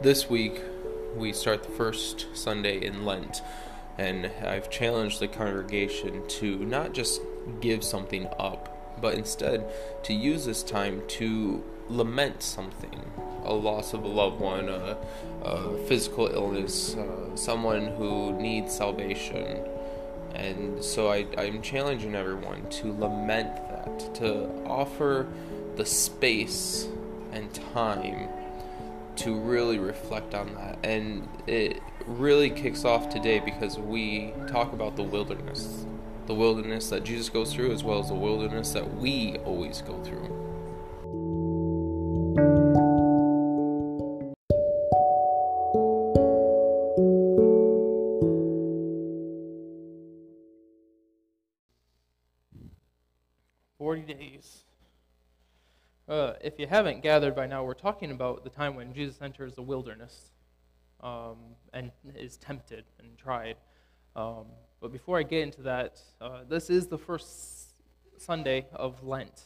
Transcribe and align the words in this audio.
this 0.00 0.30
week 0.30 0.60
we 1.16 1.32
start 1.32 1.64
the 1.64 1.70
first 1.70 2.26
Sunday 2.32 2.84
in 2.84 3.04
Lent, 3.04 3.42
and 3.96 4.30
I've 4.44 4.70
challenged 4.70 5.18
the 5.18 5.26
congregation 5.26 6.26
to 6.28 6.58
not 6.58 6.92
just 6.92 7.20
give 7.60 7.82
something 7.82 8.28
up, 8.38 9.00
but 9.00 9.14
instead 9.14 9.68
to 10.04 10.14
use 10.14 10.44
this 10.44 10.62
time 10.62 11.02
to 11.08 11.64
lament 11.88 12.42
something 12.42 13.10
a 13.44 13.52
loss 13.52 13.92
of 13.92 14.04
a 14.04 14.08
loved 14.08 14.40
one, 14.40 14.68
a, 14.68 14.96
a 15.42 15.78
physical 15.86 16.26
illness, 16.28 16.94
uh, 16.94 17.34
someone 17.34 17.88
who 17.88 18.32
needs 18.32 18.76
salvation. 18.76 19.64
And 20.34 20.84
so 20.84 21.10
I, 21.10 21.26
I'm 21.36 21.62
challenging 21.62 22.14
everyone 22.14 22.68
to 22.70 22.92
lament 22.92 23.56
that, 23.68 24.14
to 24.16 24.48
offer 24.66 25.26
the 25.76 25.86
space 25.86 26.86
and 27.32 27.52
time 27.72 28.28
to 29.18 29.34
really 29.34 29.78
reflect 29.78 30.34
on 30.34 30.54
that. 30.54 30.78
And 30.84 31.28
it 31.46 31.80
really 32.06 32.50
kicks 32.50 32.84
off 32.84 33.08
today 33.08 33.40
because 33.40 33.78
we 33.78 34.32
talk 34.48 34.72
about 34.72 34.96
the 34.96 35.02
wilderness. 35.02 35.86
The 36.26 36.34
wilderness 36.34 36.88
that 36.90 37.04
Jesus 37.04 37.28
goes 37.28 37.52
through, 37.52 37.72
as 37.72 37.82
well 37.82 37.98
as 37.98 38.08
the 38.08 38.14
wilderness 38.14 38.72
that 38.72 38.96
we 38.96 39.36
always 39.44 39.82
go 39.82 40.02
through. 40.04 40.44
Forty 53.78 54.02
days. 54.02 54.64
If 56.48 56.58
you 56.58 56.66
haven't 56.66 57.02
gathered 57.02 57.36
by 57.36 57.46
now, 57.46 57.62
we're 57.62 57.74
talking 57.74 58.10
about 58.10 58.42
the 58.42 58.48
time 58.48 58.74
when 58.74 58.94
Jesus 58.94 59.20
enters 59.20 59.54
the 59.54 59.60
wilderness 59.60 60.30
um, 61.02 61.36
and 61.74 61.90
is 62.16 62.38
tempted 62.38 62.86
and 62.98 63.18
tried. 63.18 63.56
Um, 64.16 64.46
but 64.80 64.90
before 64.90 65.18
I 65.18 65.24
get 65.24 65.42
into 65.42 65.60
that, 65.64 66.00
uh, 66.22 66.44
this 66.48 66.70
is 66.70 66.86
the 66.86 66.96
first 66.96 67.74
Sunday 68.16 68.66
of 68.72 69.04
Lent. 69.04 69.42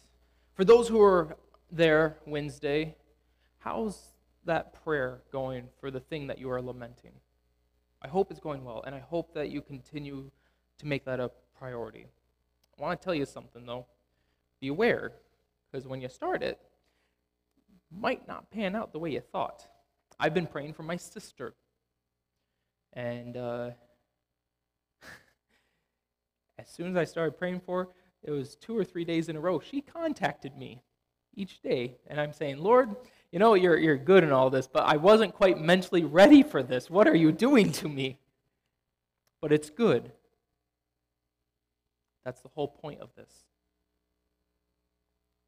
For 0.54 0.64
those 0.64 0.86
who 0.86 1.02
are 1.02 1.36
there 1.72 2.18
Wednesday, 2.24 2.94
how's 3.58 4.12
that 4.44 4.84
prayer 4.84 5.22
going 5.32 5.64
for 5.80 5.90
the 5.90 5.98
thing 5.98 6.28
that 6.28 6.38
you 6.38 6.52
are 6.52 6.62
lamenting? 6.62 7.14
I 8.00 8.06
hope 8.06 8.30
it's 8.30 8.38
going 8.38 8.62
well, 8.62 8.84
and 8.86 8.94
I 8.94 9.00
hope 9.00 9.34
that 9.34 9.50
you 9.50 9.60
continue 9.60 10.30
to 10.78 10.86
make 10.86 11.04
that 11.06 11.18
a 11.18 11.32
priority. 11.58 12.06
I 12.78 12.80
want 12.80 13.00
to 13.00 13.04
tell 13.04 13.14
you 13.14 13.26
something, 13.26 13.66
though. 13.66 13.86
Be 14.60 14.68
aware 14.68 15.10
because 15.68 15.88
when 15.88 16.00
you 16.00 16.08
start 16.08 16.44
it 16.44 16.60
might 17.98 18.26
not 18.28 18.50
pan 18.50 18.74
out 18.74 18.92
the 18.92 18.98
way 18.98 19.10
you 19.10 19.20
thought. 19.20 19.66
I've 20.18 20.34
been 20.34 20.46
praying 20.46 20.74
for 20.74 20.82
my 20.82 20.96
sister, 20.96 21.54
and 22.92 23.36
uh, 23.36 23.70
as 26.58 26.68
soon 26.68 26.90
as 26.90 26.96
I 26.96 27.04
started 27.04 27.38
praying 27.38 27.60
for 27.60 27.84
her, 27.84 27.88
it 28.22 28.30
was 28.30 28.56
two 28.56 28.76
or 28.76 28.84
three 28.84 29.04
days 29.04 29.28
in 29.28 29.36
a 29.36 29.40
row. 29.40 29.60
She 29.60 29.80
contacted 29.80 30.56
me 30.56 30.82
each 31.34 31.60
day, 31.60 31.96
and 32.06 32.20
I'm 32.20 32.32
saying, 32.32 32.58
Lord, 32.58 32.94
you 33.32 33.38
know, 33.38 33.54
you're, 33.54 33.78
you're 33.78 33.96
good 33.96 34.22
in 34.22 34.32
all 34.32 34.50
this, 34.50 34.68
but 34.68 34.84
I 34.84 34.96
wasn't 34.96 35.34
quite 35.34 35.58
mentally 35.58 36.04
ready 36.04 36.42
for 36.42 36.62
this. 36.62 36.90
What 36.90 37.08
are 37.08 37.16
you 37.16 37.32
doing 37.32 37.72
to 37.72 37.88
me? 37.88 38.18
But 39.40 39.52
it's 39.52 39.70
good. 39.70 40.12
That's 42.24 42.42
the 42.42 42.50
whole 42.54 42.68
point 42.68 43.00
of 43.00 43.08
this 43.16 43.32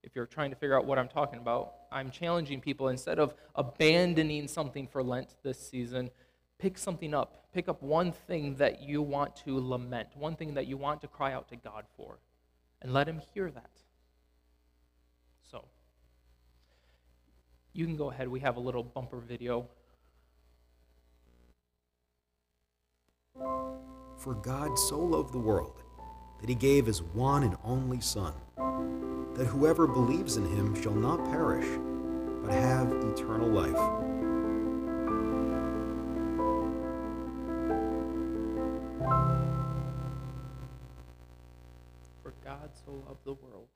if 0.05 0.15
you're 0.15 0.27
trying 0.27 0.51
to 0.51 0.57
figure 0.57 0.77
out 0.77 0.85
what 0.85 0.99
I'm 0.99 1.09
talking 1.09 1.39
about, 1.39 1.73
I'm 1.91 2.11
challenging 2.11 2.61
people 2.61 2.89
instead 2.89 3.19
of 3.19 3.35
abandoning 3.55 4.47
something 4.49 4.87
for 4.87 5.03
Lent 5.03 5.35
this 5.43 5.59
season, 5.59 6.11
pick 6.59 6.77
something 6.77 7.15
up. 7.15 7.47
Pick 7.55 7.69
up 7.69 7.83
one 7.83 8.13
thing 8.13 8.57
that 8.57 8.83
you 8.83 9.01
want 9.01 9.35
to 9.37 9.59
lament, 9.59 10.09
one 10.15 10.37
thing 10.37 10.55
that 10.55 10.67
you 10.67 10.77
want 10.77 11.01
to 11.01 11.09
cry 11.09 11.33
out 11.33 11.49
to 11.49 11.57
God 11.57 11.85
for, 11.97 12.19
and 12.83 12.93
let 12.93 13.09
Him 13.09 13.23
hear 13.33 13.51
that. 13.51 13.71
So, 15.51 15.65
you 17.73 17.87
can 17.87 17.97
go 17.97 18.11
ahead. 18.11 18.29
We 18.29 18.41
have 18.41 18.57
a 18.57 18.61
little 18.61 18.83
bumper 18.83 19.19
video. 19.19 19.69
For 24.19 24.35
God 24.35 24.79
so 24.79 24.99
loved 24.99 25.33
the 25.33 25.39
world 25.39 25.83
that 26.41 26.49
He 26.49 26.55
gave 26.55 26.87
His 26.87 27.03
one 27.03 27.43
and 27.43 27.57
only 27.65 28.01
Son 28.01 28.35
that 29.35 29.47
whoever 29.47 29.87
believes 29.87 30.37
in 30.37 30.47
him 30.47 30.81
shall 30.81 30.95
not 30.95 31.25
perish, 31.25 31.67
but 32.43 32.53
have 32.53 32.93
eternal 32.93 33.49
life. 33.49 33.73
For 42.23 42.33
God 42.45 42.71
so 42.87 42.93
loved 43.09 43.25
the 43.25 43.33
world. 43.33 43.67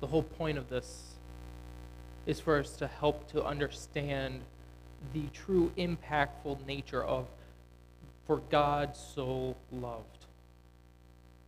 The 0.00 0.06
whole 0.06 0.22
point 0.22 0.56
of 0.56 0.70
this 0.70 1.16
is 2.24 2.40
for 2.40 2.58
us 2.58 2.76
to 2.76 2.86
help 2.86 3.30
to 3.32 3.44
understand 3.44 4.40
the 5.12 5.24
true 5.34 5.70
impactful 5.76 6.64
nature 6.66 7.04
of 7.04 7.26
for 8.26 8.38
God 8.50 8.96
so 8.96 9.54
loved 9.70 10.15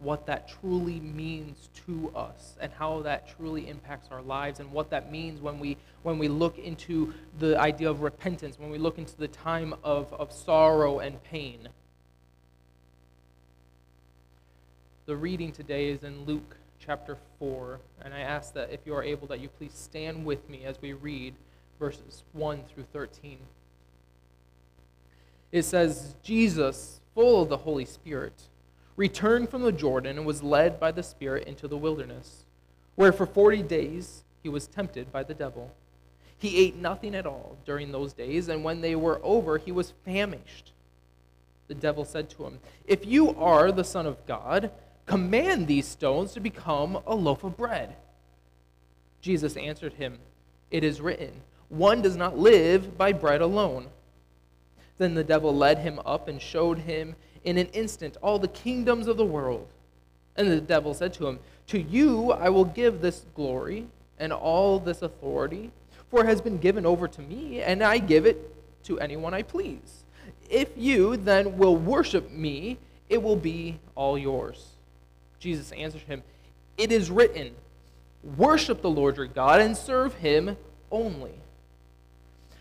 what 0.00 0.26
that 0.26 0.48
truly 0.48 1.00
means 1.00 1.70
to 1.86 2.12
us 2.14 2.56
and 2.60 2.72
how 2.72 3.02
that 3.02 3.36
truly 3.36 3.68
impacts 3.68 4.08
our 4.12 4.22
lives 4.22 4.60
and 4.60 4.70
what 4.70 4.90
that 4.90 5.10
means 5.10 5.40
when 5.40 5.58
we 5.58 5.76
when 6.04 6.18
we 6.18 6.28
look 6.28 6.56
into 6.58 7.12
the 7.40 7.58
idea 7.58 7.90
of 7.90 8.02
repentance 8.02 8.58
when 8.58 8.70
we 8.70 8.78
look 8.78 8.98
into 8.98 9.16
the 9.16 9.28
time 9.28 9.74
of, 9.82 10.12
of 10.12 10.32
sorrow 10.32 11.00
and 11.00 11.22
pain. 11.24 11.68
The 15.06 15.16
reading 15.16 15.50
today 15.50 15.88
is 15.88 16.04
in 16.04 16.24
luke 16.24 16.56
chapter 16.78 17.18
4 17.40 17.80
and 18.02 18.14
i 18.14 18.20
ask 18.20 18.54
that 18.54 18.70
if 18.70 18.80
you 18.86 18.94
are 18.94 19.02
able 19.02 19.26
that 19.26 19.40
you 19.40 19.48
please 19.48 19.72
stand 19.74 20.24
with 20.24 20.48
me 20.48 20.64
as 20.64 20.80
we 20.80 20.92
read 20.92 21.34
verses 21.80 22.22
1 22.32 22.62
through 22.72 22.86
13 22.92 23.38
it 25.50 25.64
says 25.64 26.14
jesus 26.22 27.00
full 27.14 27.42
of 27.42 27.48
the 27.48 27.56
holy 27.56 27.84
spirit 27.84 28.48
returned 28.98 29.48
from 29.48 29.62
the 29.62 29.72
Jordan 29.72 30.18
and 30.18 30.26
was 30.26 30.42
led 30.42 30.80
by 30.80 30.90
the 30.90 31.04
Spirit 31.04 31.46
into 31.46 31.68
the 31.68 31.76
wilderness, 31.78 32.44
where 32.96 33.12
for 33.12 33.26
forty 33.26 33.62
days 33.62 34.24
he 34.42 34.48
was 34.48 34.66
tempted 34.66 35.10
by 35.12 35.22
the 35.22 35.34
devil. 35.34 35.70
He 36.36 36.58
ate 36.58 36.76
nothing 36.76 37.14
at 37.14 37.24
all 37.24 37.56
during 37.64 37.92
those 37.92 38.12
days, 38.12 38.48
and 38.48 38.64
when 38.64 38.80
they 38.80 38.96
were 38.96 39.20
over, 39.22 39.56
he 39.56 39.72
was 39.72 39.92
famished. 40.04 40.72
The 41.68 41.74
devil 41.74 42.04
said 42.04 42.28
to 42.30 42.44
him, 42.44 42.58
If 42.86 43.06
you 43.06 43.34
are 43.36 43.70
the 43.70 43.84
Son 43.84 44.04
of 44.04 44.26
God, 44.26 44.72
command 45.06 45.68
these 45.68 45.86
stones 45.86 46.32
to 46.32 46.40
become 46.40 46.98
a 47.06 47.14
loaf 47.14 47.44
of 47.44 47.56
bread. 47.56 47.94
Jesus 49.20 49.56
answered 49.56 49.94
him, 49.94 50.18
It 50.72 50.82
is 50.82 51.00
written, 51.00 51.32
One 51.68 52.02
does 52.02 52.16
not 52.16 52.38
live 52.38 52.98
by 52.98 53.12
bread 53.12 53.42
alone. 53.42 53.86
Then 54.98 55.14
the 55.14 55.24
devil 55.24 55.54
led 55.54 55.78
him 55.78 56.00
up 56.04 56.26
and 56.26 56.42
showed 56.42 56.78
him 56.78 57.14
in 57.44 57.58
an 57.58 57.66
instant 57.68 58.16
all 58.22 58.38
the 58.38 58.48
kingdoms 58.48 59.06
of 59.06 59.16
the 59.16 59.24
world. 59.24 59.68
And 60.36 60.50
the 60.50 60.60
devil 60.60 60.94
said 60.94 61.12
to 61.14 61.26
him, 61.26 61.40
To 61.68 61.80
you 61.80 62.32
I 62.32 62.48
will 62.48 62.64
give 62.64 63.00
this 63.00 63.24
glory 63.34 63.86
and 64.18 64.32
all 64.32 64.78
this 64.78 65.02
authority, 65.02 65.70
for 66.10 66.22
it 66.22 66.26
has 66.26 66.40
been 66.40 66.58
given 66.58 66.86
over 66.86 67.08
to 67.08 67.20
me, 67.22 67.60
and 67.60 67.82
I 67.82 67.98
give 67.98 68.26
it 68.26 68.54
to 68.84 68.98
anyone 69.00 69.34
I 69.34 69.42
please. 69.42 70.04
If 70.48 70.70
you 70.76 71.16
then 71.16 71.58
will 71.58 71.76
worship 71.76 72.30
me, 72.30 72.78
it 73.08 73.22
will 73.22 73.36
be 73.36 73.78
all 73.94 74.16
yours. 74.16 74.66
Jesus 75.38 75.72
answered 75.72 76.02
him, 76.02 76.22
It 76.76 76.92
is 76.92 77.10
written, 77.10 77.54
Worship 78.36 78.82
the 78.82 78.90
Lord 78.90 79.16
your 79.16 79.26
God 79.26 79.60
and 79.60 79.76
serve 79.76 80.14
him 80.14 80.56
only. 80.90 81.34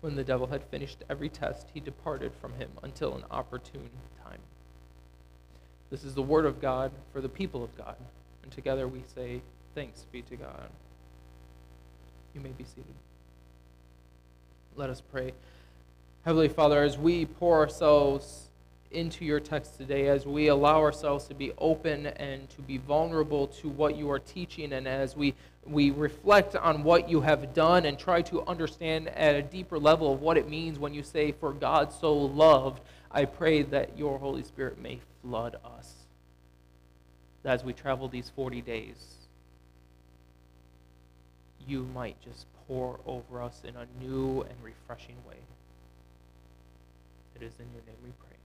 When 0.00 0.14
the 0.14 0.24
devil 0.24 0.46
had 0.46 0.62
finished 0.64 0.98
every 1.08 1.28
test, 1.28 1.68
he 1.72 1.80
departed 1.80 2.32
from 2.40 2.54
him 2.54 2.70
until 2.82 3.14
an 3.14 3.24
opportune 3.30 3.90
time. 4.22 4.38
This 5.90 6.04
is 6.04 6.14
the 6.14 6.22
word 6.22 6.46
of 6.46 6.60
God 6.60 6.92
for 7.12 7.20
the 7.20 7.28
people 7.28 7.64
of 7.64 7.76
God. 7.76 7.96
And 8.42 8.52
together 8.52 8.86
we 8.86 9.02
say, 9.14 9.40
Thanks 9.74 10.06
be 10.10 10.22
to 10.22 10.36
God. 10.36 10.70
You 12.34 12.40
may 12.40 12.50
be 12.50 12.64
seated. 12.64 12.94
Let 14.74 14.90
us 14.90 15.00
pray. 15.00 15.32
Heavenly 16.24 16.48
Father, 16.48 16.82
as 16.82 16.98
we 16.98 17.24
pour 17.24 17.58
ourselves 17.58 18.48
into 18.90 19.24
your 19.24 19.40
text 19.40 19.76
today, 19.76 20.08
as 20.08 20.26
we 20.26 20.48
allow 20.48 20.80
ourselves 20.80 21.26
to 21.26 21.34
be 21.34 21.52
open 21.58 22.06
and 22.06 22.48
to 22.50 22.62
be 22.62 22.78
vulnerable 22.78 23.48
to 23.48 23.68
what 23.68 23.96
you 23.96 24.10
are 24.10 24.18
teaching, 24.18 24.72
and 24.72 24.86
as 24.86 25.16
we, 25.16 25.34
we 25.64 25.90
reflect 25.90 26.56
on 26.56 26.82
what 26.82 27.08
you 27.08 27.20
have 27.20 27.52
done 27.54 27.84
and 27.86 27.98
try 27.98 28.22
to 28.22 28.42
understand 28.46 29.08
at 29.08 29.34
a 29.34 29.42
deeper 29.42 29.78
level 29.78 30.12
of 30.12 30.20
what 30.20 30.36
it 30.36 30.48
means 30.48 30.78
when 30.78 30.94
you 30.94 31.02
say, 31.02 31.32
For 31.32 31.52
God 31.52 31.92
so 31.92 32.14
loved, 32.14 32.80
I 33.10 33.24
pray 33.24 33.62
that 33.62 33.98
your 33.98 34.18
Holy 34.18 34.42
Spirit 34.42 34.80
may 34.80 35.00
flood 35.22 35.56
us 35.64 35.92
as 37.44 37.64
we 37.64 37.72
travel 37.72 38.08
these 38.08 38.30
40 38.34 38.60
days. 38.60 39.14
You 41.66 41.86
might 41.94 42.20
just 42.20 42.46
pour 42.66 42.98
over 43.06 43.42
us 43.42 43.62
in 43.64 43.74
a 43.76 43.86
new 44.04 44.42
and 44.42 44.56
refreshing 44.62 45.16
way. 45.28 45.36
It 47.34 47.42
is 47.42 47.52
in 47.58 47.66
your 47.72 47.82
name 47.86 47.96
we 48.02 48.10
pray. 48.20 48.35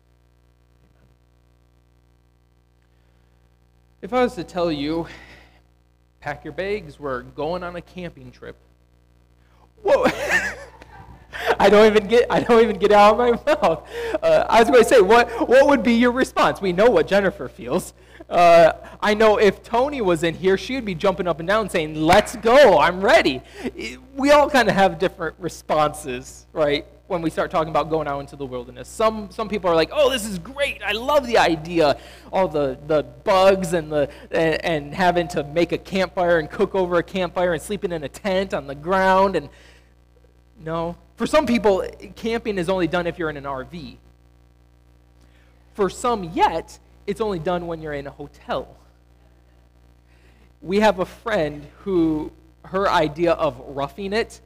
If 4.01 4.13
I 4.13 4.23
was 4.23 4.33
to 4.33 4.43
tell 4.43 4.71
you, 4.71 5.05
pack 6.21 6.43
your 6.43 6.53
bags, 6.53 6.99
we're 6.99 7.21
going 7.21 7.61
on 7.61 7.75
a 7.75 7.81
camping 7.81 8.31
trip. 8.31 8.55
Whoa! 9.83 10.05
I 11.61 11.69
don't 11.69 11.85
even 11.85 12.07
get 12.07 12.25
I 12.29 12.39
don't 12.39 12.63
even 12.63 12.79
get 12.79 12.91
out 12.91 13.13
of 13.13 13.17
my 13.19 13.31
mouth. 13.53 13.87
Uh, 14.21 14.45
I 14.49 14.61
was 14.61 14.69
going 14.69 14.83
to 14.83 14.89
say, 14.89 14.99
what 14.99 15.47
what 15.47 15.67
would 15.67 15.83
be 15.83 15.93
your 15.93 16.11
response? 16.11 16.59
We 16.59 16.73
know 16.73 16.89
what 16.89 17.07
Jennifer 17.07 17.47
feels. 17.47 17.93
Uh, 18.27 18.73
I 18.99 19.13
know 19.13 19.37
if 19.37 19.61
Tony 19.61 20.01
was 20.01 20.23
in 20.23 20.33
here, 20.33 20.57
she 20.57 20.73
would 20.75 20.85
be 20.85 20.95
jumping 20.95 21.27
up 21.27 21.39
and 21.39 21.47
down 21.47 21.69
saying, 21.69 22.01
"Let's 22.01 22.35
go! 22.37 22.79
I'm 22.79 23.01
ready." 23.01 23.41
We 24.15 24.31
all 24.31 24.49
kind 24.49 24.69
of 24.69 24.75
have 24.75 24.97
different 24.97 25.35
responses, 25.37 26.47
right? 26.51 26.85
when 27.11 27.21
we 27.21 27.29
start 27.29 27.51
talking 27.51 27.69
about 27.69 27.89
going 27.89 28.07
out 28.07 28.21
into 28.21 28.37
the 28.37 28.45
wilderness. 28.45 28.87
Some, 28.87 29.29
some 29.31 29.49
people 29.49 29.69
are 29.69 29.75
like, 29.75 29.89
oh, 29.91 30.09
this 30.09 30.25
is 30.25 30.39
great. 30.39 30.81
I 30.81 30.93
love 30.93 31.27
the 31.27 31.37
idea. 31.37 31.97
All 32.31 32.47
the, 32.47 32.79
the 32.87 33.03
bugs 33.03 33.73
and, 33.73 33.91
the, 33.91 34.09
and, 34.31 34.63
and 34.63 34.95
having 34.95 35.27
to 35.29 35.43
make 35.43 35.73
a 35.73 35.77
campfire 35.77 36.39
and 36.39 36.49
cook 36.49 36.73
over 36.73 36.95
a 36.95 37.03
campfire 37.03 37.51
and 37.51 37.61
sleeping 37.61 37.91
in 37.91 38.05
a 38.05 38.07
tent 38.07 38.53
on 38.53 38.65
the 38.65 38.75
ground. 38.75 39.35
And 39.35 39.49
no. 40.57 40.95
For 41.21 41.27
some 41.27 41.45
people, 41.45 41.87
camping 42.15 42.57
is 42.57 42.67
only 42.67 42.87
done 42.87 43.05
if 43.05 43.19
you're 43.19 43.29
in 43.29 43.37
an 43.37 43.43
RV. 43.43 43.97
For 45.75 45.87
some 45.87 46.23
yet, 46.23 46.79
it's 47.05 47.21
only 47.21 47.37
done 47.37 47.67
when 47.67 47.79
you're 47.79 47.93
in 47.93 48.07
a 48.07 48.09
hotel. 48.09 48.75
We 50.63 50.79
have 50.79 50.97
a 50.97 51.05
friend 51.05 51.67
who 51.81 52.31
her 52.65 52.89
idea 52.89 53.33
of 53.33 53.55
roughing 53.67 54.13
it 54.13 54.41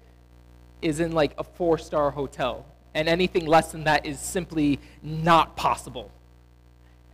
is 0.82 1.00
in 1.00 1.14
like 1.14 1.34
a 1.38 1.46
four 1.46 1.78
star 1.78 2.12
hotel, 2.12 2.66
and 2.94 3.08
anything 3.08 3.46
less 3.46 3.72
than 3.72 3.86
that 3.86 4.06
is 4.06 4.20
simply 4.20 4.82
not 5.02 5.56
possible. 5.56 6.12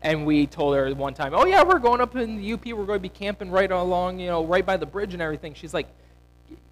And 0.01 0.25
we 0.25 0.47
told 0.47 0.75
her 0.75 0.91
one 0.95 1.13
time, 1.13 1.35
"Oh 1.35 1.45
yeah, 1.45 1.61
we're 1.61 1.77
going 1.77 2.01
up 2.01 2.15
in 2.15 2.37
the 2.37 2.53
UP. 2.53 2.65
We're 2.65 2.87
going 2.87 2.97
to 2.97 2.99
be 2.99 3.09
camping 3.09 3.51
right 3.51 3.71
along, 3.71 4.21
you 4.21 4.25
know, 4.25 4.43
right 4.43 4.65
by 4.65 4.77
the 4.77 4.87
bridge 4.87 5.13
and 5.13 5.21
everything." 5.21 5.53
She's 5.53 5.71
like, 5.71 5.87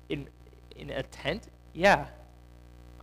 "In 0.09 0.27
in 0.75 0.89
a 0.89 1.03
tent? 1.03 1.49
Yeah, 1.71 2.07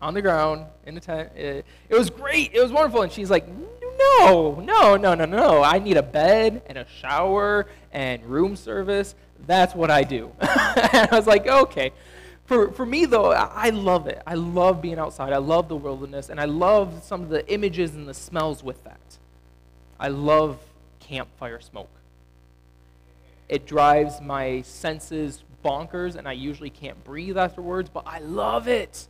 on 0.01 0.15
the 0.15 0.23
ground 0.23 0.67
in 0.87 0.95
the 0.95 1.01
tent. 1.01 1.31
It, 1.37 1.65
it 1.89 1.95
was 1.95 2.11
great. 2.11 2.53
It 2.53 2.61
was 2.61 2.73
wonderful." 2.73 3.03
And 3.03 3.13
she's 3.13 3.31
like, 3.31 3.47
"No, 3.49 4.61
no, 4.65 4.97
no, 4.97 5.15
no, 5.15 5.25
no. 5.25 5.63
I 5.63 5.79
need 5.79 5.97
a 5.97 6.03
bed 6.03 6.63
and 6.67 6.79
a 6.79 6.87
shower 7.01 7.67
and 7.93 8.25
room 8.25 8.57
service. 8.57 9.15
That's 9.47 9.75
what 9.75 9.91
I 9.91 10.03
do." 10.03 10.33
and 10.41 11.09
I 11.11 11.17
was 11.17 11.27
like, 11.27 11.47
"Okay." 11.47 11.93
For, 12.47 12.71
for 12.71 12.87
me, 12.87 13.07
though, 13.07 13.33
I 13.33 13.71
love 13.71 14.07
it. 14.07 14.23
I 14.25 14.35
love 14.35 14.81
being 14.81 15.01
outside. 15.01 15.33
I 15.33 15.39
love 15.39 15.69
the 15.69 15.75
wilderness, 15.75 16.29
and 16.29 16.41
I 16.41 16.45
love 16.45 17.03
some 17.03 17.23
of 17.23 17.29
the 17.29 17.45
images 17.53 17.97
and 17.97 18.07
the 18.07 18.15
smells 18.15 18.63
with 18.63 18.85
that. 18.85 19.19
I 19.99 20.09
love 20.09 20.59
campfire 21.01 21.61
smoke. 21.61 21.91
It 23.49 23.67
drives 23.67 24.21
my 24.21 24.63
senses 24.63 25.43
bonkers, 25.65 26.15
and 26.15 26.29
I 26.29 26.33
usually 26.33 26.71
can't 26.71 27.03
breathe 27.05 27.37
afterwards, 27.37 27.91
but 27.93 28.05
I 28.07 28.21
love 28.21 28.69
it. 28.69 29.09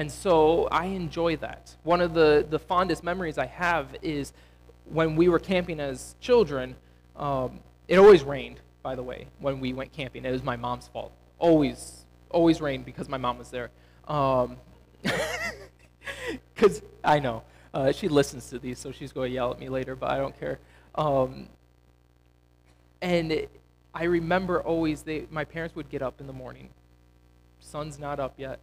And 0.00 0.10
so 0.10 0.66
I 0.72 0.86
enjoy 0.86 1.36
that. 1.36 1.76
One 1.82 2.00
of 2.00 2.14
the, 2.14 2.46
the 2.48 2.58
fondest 2.58 3.04
memories 3.04 3.36
I 3.36 3.44
have 3.44 3.94
is 4.00 4.32
when 4.86 5.14
we 5.14 5.28
were 5.28 5.38
camping 5.38 5.78
as 5.78 6.16
children. 6.22 6.74
Um, 7.16 7.60
it 7.86 7.98
always 7.98 8.22
rained, 8.22 8.62
by 8.82 8.94
the 8.94 9.02
way, 9.02 9.26
when 9.40 9.60
we 9.60 9.74
went 9.74 9.92
camping. 9.92 10.24
It 10.24 10.30
was 10.30 10.42
my 10.42 10.56
mom's 10.56 10.88
fault. 10.88 11.12
Always 11.38 12.06
always 12.30 12.62
rained 12.62 12.86
because 12.86 13.10
my 13.10 13.18
mom 13.18 13.36
was 13.36 13.50
there. 13.50 13.70
Because 14.06 14.48
um, 14.48 14.56
I 17.04 17.18
know. 17.18 17.42
Uh, 17.74 17.92
she 17.92 18.08
listens 18.08 18.48
to 18.48 18.58
these, 18.58 18.78
so 18.78 18.92
she's 18.92 19.12
going 19.12 19.28
to 19.28 19.34
yell 19.34 19.50
at 19.50 19.60
me 19.60 19.68
later, 19.68 19.96
but 19.96 20.10
I 20.10 20.16
don't 20.16 20.40
care. 20.40 20.60
Um, 20.94 21.46
and 23.02 23.32
it, 23.32 23.50
I 23.92 24.04
remember 24.04 24.62
always, 24.62 25.02
they, 25.02 25.26
my 25.30 25.44
parents 25.44 25.76
would 25.76 25.90
get 25.90 26.00
up 26.00 26.22
in 26.22 26.26
the 26.26 26.32
morning. 26.32 26.70
Sun's 27.58 27.98
not 27.98 28.18
up 28.18 28.32
yet. 28.38 28.60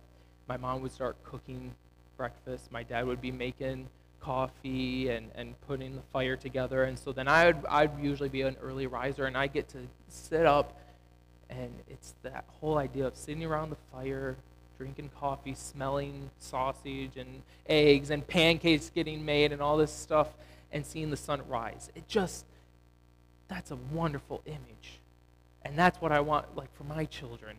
My 0.48 0.58
mom 0.58 0.82
would 0.82 0.92
start 0.92 1.16
cooking 1.24 1.74
breakfast. 2.16 2.72
My 2.72 2.84
dad 2.84 3.06
would 3.06 3.22
be 3.22 3.32
making 3.32 3.88
coffee 4.20 5.10
and, 5.10 5.30
and 5.36 5.60
putting 5.68 5.96
the 5.96 6.02
fire 6.14 6.36
together. 6.36 6.84
And 6.84 6.98
so 6.98 7.12
then 7.12 7.28
I 7.28 7.48
would, 7.48 7.66
I'd 7.70 8.02
usually 8.02 8.30
be 8.30 8.42
an 8.42 8.58
early 8.62 8.88
riser, 8.88 9.26
and 9.26 9.38
I 9.38 9.48
get 9.48 9.70
to 9.70 9.80
sit 10.10 10.46
up 10.46 10.78
and 11.50 11.72
it's 11.90 12.14
that 12.24 12.46
whole 12.60 12.78
idea 12.78 13.08
of 13.08 13.16
sitting 13.16 13.44
around 13.46 13.70
the 13.70 13.78
fire, 13.92 14.36
drinking 14.78 15.10
coffee, 15.20 15.54
smelling 15.54 16.30
sausage 16.40 17.18
and 17.18 17.42
eggs 17.68 18.10
and 18.10 18.28
pancakes 18.28 18.92
getting 18.94 19.24
made 19.24 19.52
and 19.52 19.62
all 19.62 19.78
this 19.78 19.92
stuff, 19.92 20.28
and 20.72 20.86
seeing 20.86 21.10
the 21.10 21.18
sun 21.18 21.42
rise. 21.48 21.90
It 21.96 22.08
just, 22.08 22.46
that's 23.48 23.72
a 23.72 23.78
wonderful 23.92 24.42
image. 24.46 25.00
And 25.64 25.78
that's 25.78 26.00
what 26.02 26.12
I 26.12 26.20
want, 26.20 26.56
like, 26.56 26.74
for 26.76 26.84
my 26.84 27.06
children. 27.06 27.58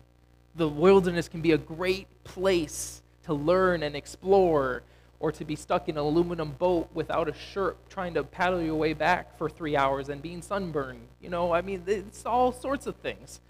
The 0.55 0.67
wilderness 0.67 1.27
can 1.27 1.41
be 1.41 1.51
a 1.51 1.57
great 1.57 2.07
place 2.23 3.01
to 3.23 3.33
learn 3.33 3.83
and 3.83 3.95
explore, 3.95 4.83
or 5.19 5.31
to 5.31 5.45
be 5.45 5.55
stuck 5.55 5.89
in 5.89 5.97
an 5.97 6.03
aluminum 6.03 6.51
boat 6.51 6.89
without 6.93 7.27
a 7.27 7.33
shirt 7.33 7.77
trying 7.89 8.13
to 8.13 8.23
paddle 8.23 8.61
your 8.61 8.75
way 8.75 8.93
back 8.93 9.37
for 9.37 9.49
three 9.49 9.75
hours 9.75 10.09
and 10.09 10.21
being 10.21 10.41
sunburned. 10.41 11.07
You 11.21 11.29
know, 11.29 11.53
I 11.53 11.61
mean, 11.61 11.83
it's 11.85 12.25
all 12.25 12.51
sorts 12.51 12.87
of 12.87 12.95
things 12.97 13.41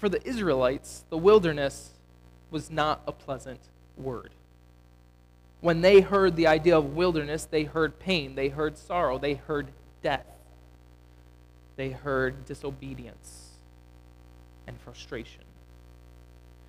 for 0.00 0.08
the 0.08 0.26
Israelites, 0.26 1.04
the 1.10 1.18
wilderness 1.18 1.90
was 2.50 2.70
not 2.70 3.02
a 3.06 3.12
pleasant 3.12 3.60
word. 3.98 4.30
When 5.60 5.82
they 5.82 6.00
heard 6.00 6.36
the 6.36 6.46
idea 6.46 6.78
of 6.78 6.96
wilderness, 6.96 7.44
they 7.44 7.64
heard 7.64 7.98
pain, 7.98 8.34
they 8.34 8.48
heard 8.48 8.78
sorrow, 8.78 9.18
they 9.18 9.34
heard 9.34 9.68
death, 10.02 10.24
they 11.76 11.90
heard 11.90 12.46
disobedience 12.46 13.49
and 14.70 14.80
frustration. 14.80 15.42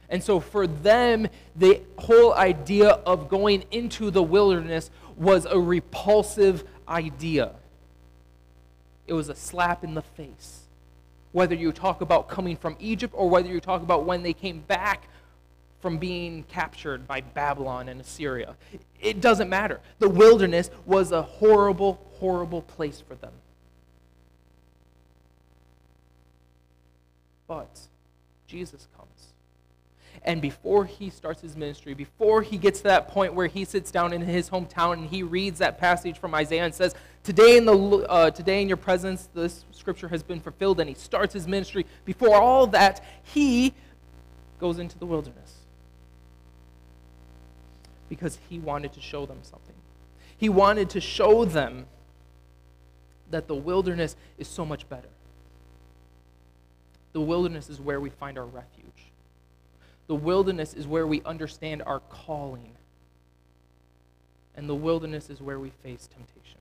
And 0.09 0.21
so 0.21 0.39
for 0.41 0.67
them, 0.67 1.27
the 1.55 1.81
whole 1.97 2.33
idea 2.33 2.89
of 2.89 3.29
going 3.29 3.63
into 3.71 4.11
the 4.11 4.23
wilderness 4.23 4.89
was 5.15 5.45
a 5.45 5.57
repulsive 5.57 6.65
idea. 6.87 7.53
It 9.07 9.13
was 9.13 9.29
a 9.29 9.35
slap 9.35 9.83
in 9.83 9.93
the 9.93 10.01
face 10.01 10.61
whether 11.31 11.55
you 11.55 11.71
talk 11.71 12.01
about 12.01 12.27
coming 12.27 12.57
from 12.57 12.75
Egypt 12.79 13.13
or 13.15 13.29
whether 13.29 13.47
you 13.47 13.61
talk 13.61 13.81
about 13.81 14.03
when 14.03 14.21
they 14.23 14.33
came 14.33 14.59
back 14.59 15.07
from 15.79 15.97
being 15.97 16.43
captured 16.43 17.07
by 17.07 17.21
Babylon 17.21 17.87
and 17.89 18.01
Assyria. 18.01 18.55
It 18.99 19.21
doesn't 19.21 19.49
matter. 19.49 19.79
The 19.99 20.09
wilderness 20.09 20.69
was 20.85 21.11
a 21.11 21.21
horrible, 21.21 22.05
horrible 22.19 22.61
place 22.61 23.01
for 23.01 23.15
them. 23.15 23.31
But 27.47 27.87
Jesus 28.51 28.87
comes. 28.97 29.07
And 30.23 30.41
before 30.41 30.85
he 30.85 31.09
starts 31.09 31.41
his 31.41 31.55
ministry, 31.55 31.93
before 31.93 32.41
he 32.41 32.57
gets 32.57 32.79
to 32.79 32.83
that 32.83 33.07
point 33.07 33.33
where 33.33 33.47
he 33.47 33.63
sits 33.63 33.89
down 33.91 34.11
in 34.13 34.21
his 34.21 34.49
hometown 34.49 34.93
and 34.93 35.07
he 35.07 35.23
reads 35.23 35.59
that 35.59 35.79
passage 35.79 36.19
from 36.19 36.35
Isaiah 36.35 36.65
and 36.65 36.75
says, 36.75 36.93
Today 37.23 37.57
in, 37.57 37.65
the, 37.65 37.73
uh, 37.73 38.29
today 38.31 38.61
in 38.61 38.67
your 38.67 38.77
presence, 38.77 39.29
this 39.33 39.63
scripture 39.71 40.09
has 40.09 40.21
been 40.21 40.39
fulfilled, 40.39 40.79
and 40.79 40.89
he 40.89 40.95
starts 40.95 41.33
his 41.33 41.47
ministry. 41.47 41.85
Before 42.03 42.35
all 42.35 42.67
that, 42.67 43.03
he 43.23 43.73
goes 44.59 44.79
into 44.79 44.97
the 44.99 45.05
wilderness 45.05 45.55
because 48.09 48.37
he 48.49 48.59
wanted 48.59 48.91
to 48.93 48.99
show 48.99 49.25
them 49.25 49.37
something. 49.43 49.75
He 50.37 50.49
wanted 50.49 50.89
to 50.91 51.01
show 51.01 51.45
them 51.45 51.85
that 53.29 53.47
the 53.47 53.55
wilderness 53.55 54.15
is 54.37 54.47
so 54.47 54.65
much 54.65 54.89
better. 54.89 55.07
The 57.13 57.21
wilderness 57.21 57.69
is 57.69 57.79
where 57.79 57.99
we 57.99 58.09
find 58.09 58.37
our 58.37 58.45
refuge. 58.45 59.11
The 60.07 60.15
wilderness 60.15 60.73
is 60.73 60.87
where 60.87 61.07
we 61.07 61.21
understand 61.23 61.81
our 61.85 61.99
calling. 61.99 62.71
And 64.55 64.67
the 64.67 64.75
wilderness 64.75 65.29
is 65.29 65.41
where 65.41 65.59
we 65.59 65.71
face 65.83 66.07
temptation. 66.07 66.59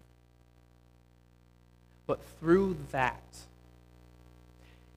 But 2.06 2.20
through 2.40 2.76
that, 2.92 3.22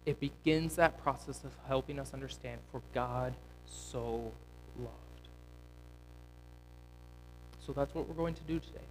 it 0.05 0.19
begins 0.19 0.75
that 0.75 1.01
process 1.01 1.43
of 1.43 1.51
helping 1.67 1.99
us 1.99 2.13
understand 2.13 2.59
for 2.71 2.81
God 2.93 3.33
so 3.65 4.31
loved. 4.77 4.89
So 7.65 7.71
that's 7.71 7.93
what 7.95 8.07
we're 8.07 8.15
going 8.15 8.33
to 8.33 8.43
do 8.43 8.59
today. 8.59 8.85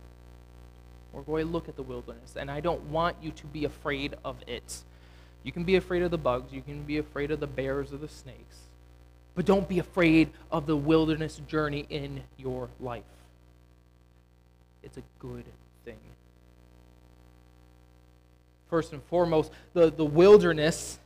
We're 1.12 1.22
going 1.22 1.46
to 1.46 1.52
look 1.52 1.68
at 1.68 1.76
the 1.76 1.82
wilderness, 1.82 2.36
and 2.36 2.50
I 2.50 2.60
don't 2.60 2.82
want 2.84 3.16
you 3.20 3.32
to 3.32 3.46
be 3.46 3.64
afraid 3.64 4.14
of 4.24 4.36
it. 4.46 4.82
You 5.42 5.52
can 5.52 5.64
be 5.64 5.76
afraid 5.76 6.02
of 6.02 6.10
the 6.10 6.18
bugs, 6.18 6.52
you 6.52 6.62
can 6.62 6.82
be 6.82 6.98
afraid 6.98 7.30
of 7.30 7.40
the 7.40 7.46
bears 7.46 7.92
or 7.92 7.96
the 7.96 8.08
snakes, 8.08 8.56
but 9.34 9.44
don't 9.44 9.68
be 9.68 9.78
afraid 9.78 10.30
of 10.50 10.66
the 10.66 10.76
wilderness 10.76 11.40
journey 11.48 11.86
in 11.90 12.22
your 12.38 12.68
life. 12.80 13.02
It's 14.82 14.96
a 14.96 15.02
good 15.18 15.44
thing. 15.84 15.98
First 18.70 18.92
and 18.92 19.02
foremost, 19.04 19.52
the, 19.74 19.90
the 19.90 20.04
wilderness 20.04 20.98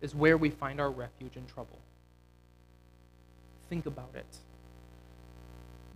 is 0.00 0.14
where 0.14 0.36
we 0.36 0.50
find 0.50 0.80
our 0.80 0.90
refuge 0.90 1.36
in 1.36 1.46
trouble. 1.46 1.78
Think 3.68 3.86
about 3.86 4.10
it. 4.14 4.26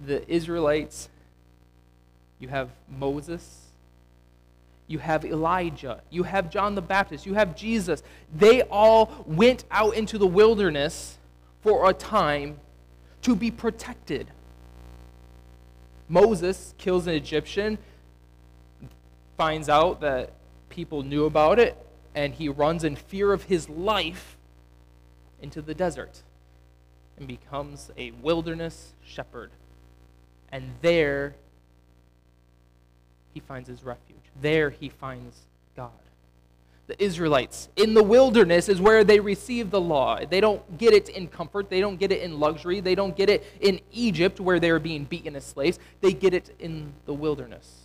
The 0.05 0.29
Israelites, 0.31 1.09
you 2.39 2.49
have 2.49 2.71
Moses, 2.89 3.68
you 4.89 4.99
have 4.99 5.25
Elijah, 5.25 6.01
you 6.11 6.25
have 6.25 6.51
John 6.51 6.75
the 6.75 6.83
Baptist, 6.83 7.27
you 7.27 7.35
have 7.35 7.55
Jesus. 7.55 8.03
They 8.35 8.63
all 8.63 9.25
went 9.27 9.65
out 9.71 9.95
into 9.95 10.19
the 10.19 10.27
wilderness 10.27 11.19
for 11.63 11.89
a 11.89 11.93
time 11.93 12.59
to 13.23 13.37
be 13.37 13.51
protected. 13.51 14.29
Moses 16.09 16.75
kills 16.79 17.07
an 17.07 17.15
Egyptian, 17.15 17.77
finds 19.37 19.69
out 19.69 20.01
that 20.01 20.33
people 20.71 21.03
knew 21.03 21.27
about 21.27 21.59
it, 21.59 21.77
and 22.15 22.33
he 22.33 22.49
runs 22.49 22.83
in 22.83 22.97
fear 22.97 23.33
of 23.33 23.45
his 23.45 23.69
life 23.69 24.39
into 25.43 25.61
the 25.61 25.75
desert 25.75 26.23
and 27.19 27.29
becomes 27.29 27.91
a 27.99 28.13
wilderness 28.23 28.95
shepherd. 29.05 29.51
And 30.51 30.73
there 30.81 31.35
he 33.35 33.41
finds 33.41 33.69
his 33.69 33.83
refuge. 33.83 34.17
There 34.41 34.71
he 34.71 34.89
finds 34.89 35.37
God. 35.77 35.91
The 36.87 37.03
Israelites 37.03 37.69
in 37.77 37.93
the 37.93 38.03
wilderness 38.03 38.69
is 38.69 38.81
where 38.81 39.05
they 39.05 39.21
receive 39.21 39.71
the 39.71 39.81
law. 39.81 40.21
They 40.25 40.41
don't 40.41 40.79
get 40.79 40.95
it 40.95 41.11
in 41.11 41.29
comfort. 41.29 41.69
They 41.69 41.81
don't 41.81 41.99
get 41.99 42.13
it 42.13 42.23
in 42.23 42.41
luxury. 42.41 42.81
They 42.81 42.95
don't 42.95 43.15
get 43.15 43.29
it 43.29 43.45
in 43.61 43.81
Egypt 43.93 44.41
where 44.41 44.59
they're 44.59 44.79
being 44.79 45.05
beaten 45.05 45.37
as 45.37 45.45
slaves. 45.45 45.79
They 46.01 46.15
get 46.15 46.33
it 46.33 46.55
in 46.59 46.95
the 47.05 47.13
wilderness. 47.13 47.83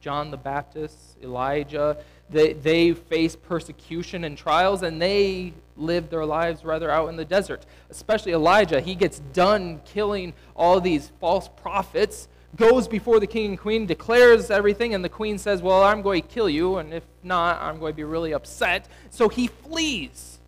John 0.00 0.30
the 0.30 0.38
Baptist, 0.38 0.96
Elijah, 1.22 1.98
they, 2.30 2.54
they 2.54 2.94
face 2.94 3.36
persecution 3.36 4.24
and 4.24 4.36
trials, 4.36 4.82
and 4.82 5.02
they 5.02 5.52
live 5.76 6.08
their 6.08 6.24
lives 6.24 6.64
rather 6.64 6.90
out 6.90 7.08
in 7.08 7.16
the 7.16 7.24
desert. 7.24 7.66
Especially 7.90 8.32
Elijah. 8.32 8.80
He 8.80 8.94
gets 8.94 9.20
done 9.32 9.80
killing 9.84 10.32
all 10.54 10.80
these 10.80 11.10
false 11.20 11.48
prophets 11.48 12.28
goes 12.56 12.88
before 12.88 13.20
the 13.20 13.26
king 13.26 13.50
and 13.50 13.58
queen, 13.58 13.86
declares 13.86 14.50
everything, 14.50 14.94
and 14.94 15.04
the 15.04 15.08
queen 15.08 15.38
says, 15.38 15.62
Well, 15.62 15.82
I'm 15.82 16.02
going 16.02 16.22
to 16.22 16.28
kill 16.28 16.48
you, 16.48 16.78
and 16.78 16.92
if 16.92 17.04
not, 17.22 17.60
I'm 17.60 17.78
going 17.78 17.92
to 17.92 17.96
be 17.96 18.04
really 18.04 18.32
upset. 18.32 18.88
So 19.10 19.28
he 19.28 19.48
flees 19.48 20.38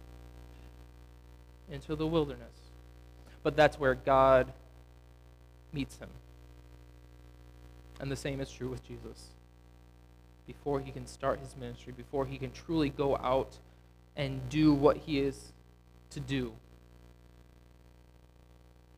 into 1.71 1.95
the 1.95 2.07
wilderness. 2.07 2.47
But 3.43 3.57
that's 3.57 3.79
where 3.79 3.95
God 3.95 4.53
meets 5.73 5.99
him. 5.99 6.09
And 8.01 8.11
the 8.11 8.17
same 8.17 8.41
is 8.41 8.51
true 8.51 8.69
with 8.69 8.87
Jesus. 8.87 9.29
Before 10.47 10.81
he 10.81 10.91
can 10.91 11.07
start 11.07 11.39
his 11.41 11.57
ministry, 11.57 11.93
before 11.97 12.27
he 12.27 12.39
can 12.39 12.51
truly 12.51 12.89
go 12.89 13.17
out 13.17 13.59
and 14.17 14.49
do 14.49 14.75
what 14.75 14.97
he 14.97 15.21
is 15.21 15.53
to 16.11 16.21
do, 16.21 16.53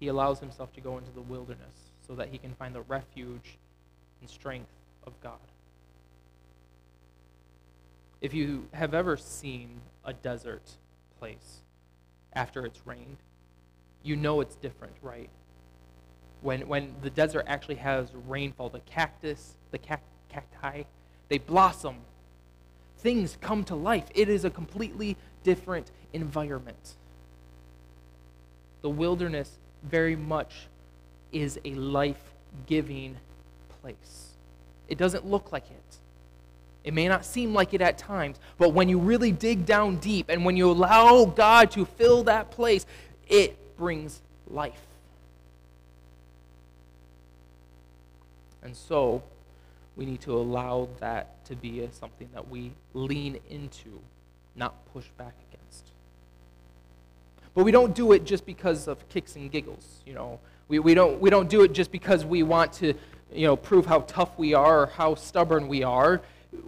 he 0.01 0.09
allows 0.09 0.41
himself 0.41 0.73
to 0.75 0.81
go 0.81 0.99
into 0.99 1.11
the 1.13 1.21
wilderness 1.21 1.82
so 2.07 2.15
that 2.15 2.29
he 2.29 2.39
can 2.39 2.55
find 2.55 2.75
the 2.75 2.83
refuge 2.83 3.59
and 4.21 4.29
strength 4.29 4.71
of 5.07 5.13
God. 5.23 5.39
If 8.21 8.35
you 8.35 8.69
have 8.73 8.95
ever 8.95 9.17
seen 9.17 9.81
a 10.05 10.13
desert 10.13 10.63
place 11.19 11.59
after 12.33 12.65
it's 12.65 12.87
rained, 12.87 13.17
you 14.03 14.17
know 14.17 14.41
it's 14.41 14.57
different, 14.57 14.95
right? 15.03 15.29
When, 16.41 16.67
when 16.69 16.95
the 17.03 17.11
desert 17.11 17.45
actually 17.47 17.77
has 17.77 18.09
rainfall, 18.29 18.69
the 18.69 18.81
cactus, 18.81 19.55
the 19.71 19.79
cac- 19.79 20.03
cacti, 20.29 20.83
they 21.29 21.39
blossom. 21.39 21.97
Things 22.99 23.39
come 23.41 23.65
to 23.65 23.75
life. 23.75 24.05
It 24.15 24.29
is 24.29 24.45
a 24.45 24.51
completely 24.51 25.17
different 25.43 25.91
environment. 26.13 26.95
The 28.83 28.91
wilderness 28.91 29.59
very 29.83 30.17
much 30.17 30.69
is 31.33 31.59
a 31.65 31.75
life 31.75 32.33
giving 32.67 33.17
place. 33.81 34.31
It 34.89 34.99
doesn't 34.99 35.27
look 35.27 35.53
like 35.53 35.65
it. 35.71 35.97
It 36.85 36.95
may 36.95 37.07
not 37.09 37.25
seem 37.25 37.55
like 37.55 37.75
it 37.75 37.81
at 37.81 37.97
times, 37.97 38.39
but 38.59 38.71
when 38.71 38.89
you 38.89 38.99
really 38.99 39.31
dig 39.31 39.65
down 39.65 39.97
deep 39.97 40.27
and 40.29 40.45
when 40.45 40.57
you 40.57 40.71
allow 40.71 41.25
God 41.25 41.71
to 41.73 41.85
fill 41.85 42.25
that 42.25 42.51
place, 42.51 42.87
it 43.29 43.57
brings 43.77 44.21
life. 44.49 44.81
And 48.63 48.77
so, 48.77 49.23
we 49.97 50.07
need 50.07 50.21
to 50.23 50.35
allow 50.35 50.89
that 51.01 51.45
to 51.47 51.57
be 51.57 51.87
something 51.93 52.29
that 52.33 52.49
we 52.49 52.73
lean 52.95 53.39
into, 53.51 54.01
not 54.57 54.75
push 54.93 55.07
back 55.19 55.35
against. 55.51 55.87
But 57.55 57.65
we 57.65 57.73
don't 57.73 57.95
do 57.95 58.13
it 58.13 58.25
just 58.25 58.47
because 58.47 58.89
of 58.89 59.07
kicks 59.09 59.37
and 59.37 59.51
giggles. 59.51 60.01
You 60.07 60.15
know, 60.15 60.41
we, 60.73 60.79
we, 60.79 60.95
don't, 60.95 61.21
we 61.21 61.29
don't 61.29 61.51
do 61.51 61.65
it 61.65 61.75
just 61.75 61.93
because 61.93 62.25
we 62.25 62.43
want 62.43 62.73
to 62.73 62.95
you 63.31 63.47
know, 63.47 63.57
prove 63.57 63.85
how 63.85 64.01
tough 64.01 64.39
we 64.39 64.55
are 64.55 64.85
or 64.85 64.87
how 64.87 65.15
stubborn 65.15 65.69
we 65.69 65.83
are. 65.83 66.23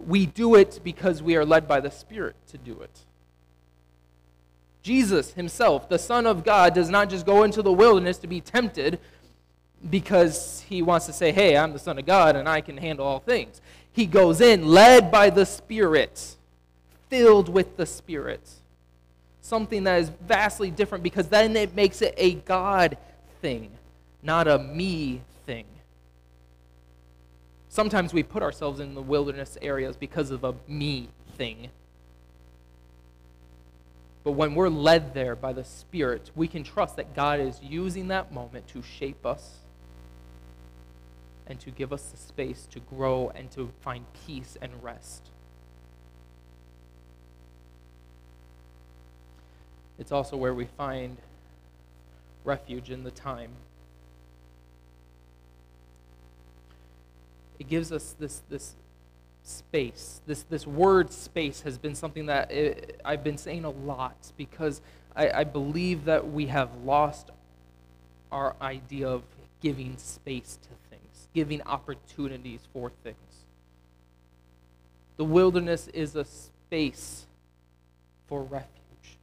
We 0.05 0.27
do 0.27 0.53
it 0.53 0.79
because 0.83 1.23
we 1.23 1.35
are 1.35 1.43
led 1.43 1.67
by 1.67 1.79
the 1.79 1.89
Spirit 1.89 2.35
to 2.49 2.59
do 2.59 2.79
it. 2.81 2.99
Jesus 4.83 5.33
himself, 5.33 5.89
the 5.89 5.97
Son 5.97 6.27
of 6.27 6.43
God, 6.43 6.75
does 6.75 6.87
not 6.87 7.09
just 7.09 7.25
go 7.25 7.41
into 7.41 7.63
the 7.63 7.71
wilderness 7.71 8.19
to 8.19 8.27
be 8.27 8.41
tempted 8.41 8.99
because 9.89 10.63
he 10.69 10.83
wants 10.83 11.07
to 11.07 11.13
say, 11.13 11.31
hey, 11.31 11.57
I'm 11.57 11.73
the 11.73 11.79
Son 11.79 11.97
of 11.97 12.05
God 12.05 12.35
and 12.35 12.47
I 12.47 12.61
can 12.61 12.77
handle 12.77 13.07
all 13.07 13.19
things. 13.19 13.59
He 13.91 14.05
goes 14.05 14.39
in 14.39 14.67
led 14.67 15.09
by 15.09 15.31
the 15.31 15.47
Spirit, 15.47 16.35
filled 17.09 17.49
with 17.49 17.75
the 17.75 17.87
Spirit. 17.87 18.47
Something 19.41 19.83
that 19.85 19.99
is 19.99 20.09
vastly 20.27 20.69
different 20.69 21.03
because 21.03 21.27
then 21.27 21.55
it 21.55 21.73
makes 21.73 22.03
it 22.03 22.13
a 22.17 22.35
God 22.35 22.99
thing 23.41 23.71
not 24.25 24.47
a 24.47 24.57
me 24.57 25.21
thing. 25.45 25.65
Sometimes 27.69 28.13
we 28.13 28.23
put 28.23 28.41
ourselves 28.41 28.79
in 28.79 28.95
the 28.95 29.01
wilderness 29.01 29.57
areas 29.61 29.95
because 29.95 30.31
of 30.31 30.43
a 30.43 30.55
me 30.67 31.09
thing. 31.37 31.69
But 34.23 34.31
when 34.31 34.55
we're 34.55 34.69
led 34.69 35.13
there 35.13 35.35
by 35.35 35.53
the 35.53 35.63
Spirit, 35.63 36.31
we 36.35 36.47
can 36.47 36.63
trust 36.63 36.95
that 36.95 37.15
God 37.15 37.39
is 37.39 37.61
using 37.61 38.07
that 38.07 38.33
moment 38.33 38.67
to 38.69 38.81
shape 38.81 39.25
us 39.25 39.59
and 41.45 41.59
to 41.59 41.69
give 41.69 41.93
us 41.93 42.05
the 42.05 42.17
space 42.17 42.67
to 42.71 42.79
grow 42.79 43.31
and 43.35 43.51
to 43.51 43.71
find 43.81 44.05
peace 44.25 44.57
and 44.61 44.71
rest. 44.81 45.29
It's 49.99 50.11
also 50.11 50.35
where 50.35 50.53
we 50.53 50.65
find 50.65 51.17
refuge 52.43 52.89
in 52.89 53.03
the 53.03 53.11
time 53.11 53.51
it 57.65 57.69
gives 57.69 57.91
us 57.91 58.15
this, 58.19 58.43
this 58.49 58.75
space. 59.43 60.21
This, 60.27 60.43
this 60.43 60.67
word 60.67 61.11
space 61.11 61.61
has 61.61 61.77
been 61.79 61.95
something 61.95 62.27
that 62.27 62.51
it, 62.51 63.01
I've 63.03 63.23
been 63.23 63.37
saying 63.37 63.65
a 63.65 63.71
lot 63.71 64.31
because 64.37 64.81
I, 65.15 65.29
I 65.31 65.43
believe 65.45 66.05
that 66.05 66.31
we 66.31 66.45
have 66.47 66.69
lost 66.83 67.31
our 68.31 68.55
idea 68.61 69.07
of 69.07 69.23
giving 69.61 69.97
space 69.97 70.59
to 70.61 70.69
things, 70.89 71.27
giving 71.33 71.61
opportunities 71.63 72.61
for 72.71 72.91
things. 73.03 73.17
The 75.17 75.25
wilderness 75.25 75.87
is 75.87 76.15
a 76.15 76.25
space 76.25 77.25
for 78.27 78.43
refuge, 78.43 79.17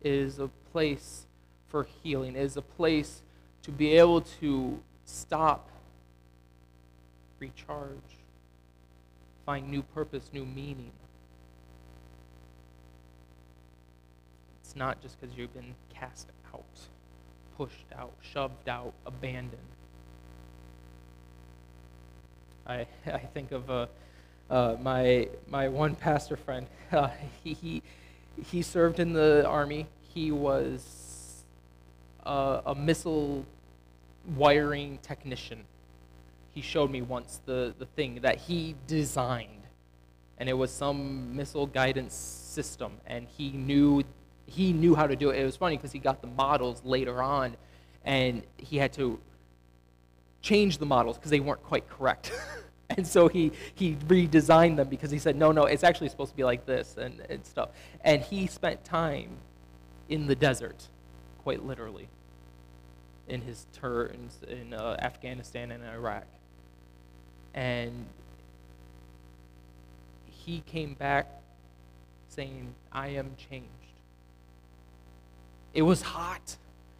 it 0.00 0.12
is 0.12 0.38
a 0.38 0.48
place 0.70 1.26
for 1.68 1.88
healing, 2.02 2.36
it 2.36 2.42
is 2.42 2.56
a 2.56 2.62
place 2.62 3.22
to 3.62 3.72
be 3.72 3.96
able 3.96 4.20
to 4.20 4.78
stop 5.06 5.70
recharge, 7.38 8.18
find 9.44 9.70
new 9.70 9.82
purpose, 9.82 10.30
new 10.32 10.44
meaning. 10.44 10.90
It's 14.62 14.76
not 14.76 15.00
just 15.02 15.20
because 15.20 15.36
you've 15.36 15.54
been 15.54 15.74
cast 15.92 16.28
out, 16.52 16.64
pushed 17.56 17.86
out, 17.96 18.12
shoved 18.22 18.68
out, 18.68 18.92
abandoned. 19.06 19.60
I, 22.66 22.86
I 23.06 23.18
think 23.18 23.52
of 23.52 23.70
uh, 23.70 23.86
uh, 24.50 24.76
my, 24.80 25.28
my 25.50 25.68
one 25.68 25.94
pastor 25.94 26.36
friend. 26.36 26.66
Uh, 26.92 27.10
he, 27.42 27.54
he, 27.54 27.82
he 28.46 28.62
served 28.62 29.00
in 29.00 29.12
the 29.14 29.44
army. 29.48 29.86
He 30.14 30.30
was 30.30 31.42
a, 32.24 32.62
a 32.66 32.74
missile 32.76 33.44
wiring 34.36 34.98
technician. 35.02 35.64
He 36.54 36.60
showed 36.60 36.90
me 36.90 37.02
once 37.02 37.40
the, 37.44 37.74
the 37.78 37.86
thing 37.86 38.20
that 38.22 38.36
he 38.36 38.76
designed. 38.86 39.50
And 40.38 40.48
it 40.48 40.54
was 40.54 40.70
some 40.70 41.34
missile 41.36 41.66
guidance 41.66 42.14
system. 42.14 42.92
And 43.06 43.26
he 43.26 43.50
knew 43.50 44.04
he 44.46 44.72
knew 44.72 44.94
how 44.94 45.06
to 45.06 45.16
do 45.16 45.30
it. 45.30 45.38
It 45.38 45.44
was 45.44 45.56
funny 45.56 45.76
because 45.76 45.92
he 45.92 45.98
got 45.98 46.20
the 46.20 46.26
models 46.26 46.82
later 46.84 47.22
on 47.22 47.56
and 48.04 48.42
he 48.58 48.76
had 48.76 48.92
to 48.94 49.18
change 50.42 50.78
the 50.78 50.86
models 50.86 51.16
because 51.16 51.30
they 51.30 51.40
weren't 51.40 51.62
quite 51.62 51.88
correct. 51.88 52.32
and 52.90 53.06
so 53.06 53.28
he, 53.28 53.52
he 53.74 53.94
redesigned 54.06 54.76
them 54.76 54.88
because 54.88 55.10
he 55.10 55.18
said, 55.18 55.36
no, 55.36 55.52
no, 55.52 55.64
it's 55.64 55.82
actually 55.82 56.10
supposed 56.10 56.30
to 56.32 56.36
be 56.36 56.44
like 56.44 56.66
this 56.66 56.96
and, 56.98 57.20
and 57.30 57.44
stuff. 57.44 57.70
And 58.02 58.22
he 58.22 58.46
spent 58.46 58.84
time 58.84 59.30
in 60.08 60.26
the 60.26 60.34
desert, 60.34 60.88
quite 61.42 61.64
literally, 61.64 62.08
in 63.26 63.40
his 63.40 63.66
turns 63.72 64.38
in 64.46 64.74
uh, 64.74 64.96
Afghanistan 65.00 65.70
and 65.70 65.82
Iraq. 65.82 66.26
And 67.54 68.06
he 70.44 70.60
came 70.66 70.94
back 70.94 71.26
saying, 72.28 72.74
I 72.92 73.08
am 73.08 73.30
changed. 73.50 73.68
It 75.72 75.82
was 75.82 76.02
hot. 76.02 76.56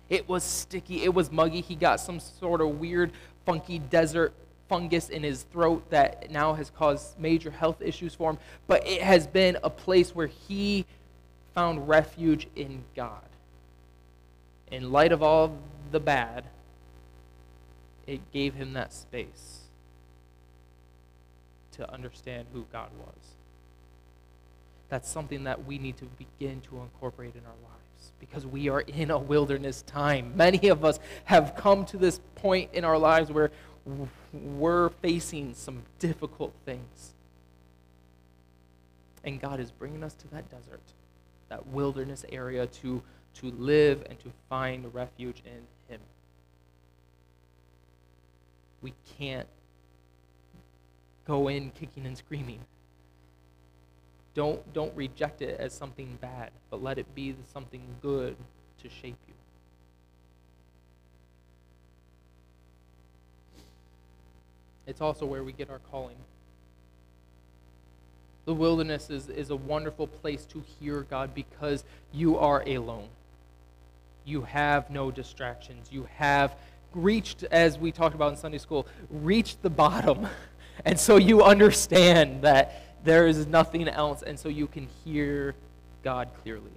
It 0.09 0.29
was 0.29 0.45
sticky. 0.45 1.03
It 1.03 1.13
was 1.13 1.31
muggy. 1.31 1.61
He 1.61 1.75
got 1.75 2.01
some 2.01 2.21
sort 2.21 2.61
of 2.61 2.81
weird, 2.81 3.13
funky 3.45 3.79
desert 3.79 4.33
fungus 4.69 5.09
in 5.09 5.23
his 5.23 5.43
throat 5.43 5.85
that 5.91 6.31
now 6.31 6.55
has 6.55 6.71
caused 6.71 7.19
major 7.19 7.51
health 7.51 7.83
issues 7.83 8.15
for 8.15 8.31
him. 8.31 8.39
But 8.67 8.87
it 8.87 9.03
has 9.03 9.27
been 9.27 9.59
a 9.63 9.71
place 9.71 10.15
where 10.15 10.27
he 10.27 10.87
found 11.55 11.89
refuge 11.89 12.49
in 12.57 12.83
God. 12.97 13.23
In 14.71 14.91
light 14.91 15.13
of 15.13 15.23
all 15.23 15.57
the 15.93 16.01
bad, 16.01 16.45
it 18.07 18.21
gave 18.33 18.55
him 18.55 18.73
that 18.73 18.93
space 18.93 19.64
to 21.77 21.93
understand 21.93 22.47
who 22.53 22.67
God 22.73 22.91
was. 22.99 23.35
That's 24.89 25.09
something 25.09 25.45
that 25.45 25.65
we 25.65 25.79
need 25.79 25.97
to 25.99 26.05
begin 26.05 26.61
to 26.63 26.81
incorporate 26.81 27.35
in 27.35 27.43
our 27.45 27.71
lives 27.71 28.13
because 28.21 28.47
we 28.47 28.69
are 28.69 28.81
in 28.81 29.11
a 29.11 29.19
wilderness 29.19 29.83
time. 29.83 30.37
Many 30.37 30.69
of 30.69 30.85
us 30.85 31.01
have 31.25 31.55
come 31.57 31.85
to 31.87 31.97
this 31.97 32.21
point 32.37 32.71
in 32.73 32.85
our 32.85 32.99
lives 32.99 33.31
where 33.31 33.51
we're 34.33 34.91
facing 34.91 35.55
some 35.55 35.83
difficult 35.99 36.53
things. 36.65 37.15
And 39.25 39.41
God 39.41 39.59
is 39.59 39.71
bringing 39.71 40.05
us 40.05 40.15
to 40.15 40.29
that 40.29 40.51
desert, 40.51 40.83
that 41.49 41.67
wilderness 41.69 42.25
area 42.31 42.67
to, 42.67 43.03
to 43.37 43.51
live 43.53 44.05
and 44.09 44.19
to 44.21 44.31
find 44.49 44.93
refuge 44.95 45.43
in 45.47 45.63
Him. 45.89 46.01
We 48.83 48.93
can't 49.19 49.49
go 51.27 51.49
in 51.49 51.71
kicking 51.71 52.07
and 52.07 52.17
screaming. 52.17 52.61
Don't, 54.35 54.73
don't 54.73 54.95
reject 54.97 55.43
it 55.43 55.59
as 55.61 55.73
something 55.73 56.19
bad, 56.21 56.51
but 56.71 56.83
let 56.83 56.99
it 56.99 57.15
be 57.15 57.35
something 57.53 57.83
good 58.03 58.37
to 58.83 58.89
shape 58.89 59.17
you. 59.29 59.35
It's 64.87 65.01
also 65.01 65.25
where 65.25 65.45
we 65.45 65.53
get 65.53 65.71
our 65.71 65.79
calling. 65.91 66.17
The 68.45 68.53
wilderness 68.53 69.09
is, 69.09 69.29
is 69.31 69.51
a 69.51 69.57
wonderful 69.57 70.07
place 70.07 70.45
to 70.47 70.63
hear 70.79 71.03
God 71.03 71.35
because 71.35 71.85
you 72.13 72.37
are 72.37 72.63
alone. 72.67 73.09
You 74.27 74.43
have 74.43 74.91
no 74.91 75.11
distractions. 75.11 75.89
You 75.91 76.07
have 76.17 76.57
reached, 76.93 77.45
as 77.45 77.79
we 77.79 77.93
talked 77.93 78.15
about 78.15 78.33
in 78.33 78.37
Sunday 78.37 78.59
school, 78.59 78.87
reached 79.11 79.63
the 79.63 79.71
bottom. 79.71 80.27
And 80.85 80.99
so 80.99 81.17
you 81.17 81.43
understand 81.43 82.43
that 82.43 82.83
there 83.05 83.27
is 83.27 83.47
nothing 83.47 83.89
else, 83.89 84.23
and 84.23 84.39
so 84.39 84.49
you 84.49 84.67
can 84.67 84.89
hear 85.05 85.55
God 86.03 86.29
clearly. 86.43 86.71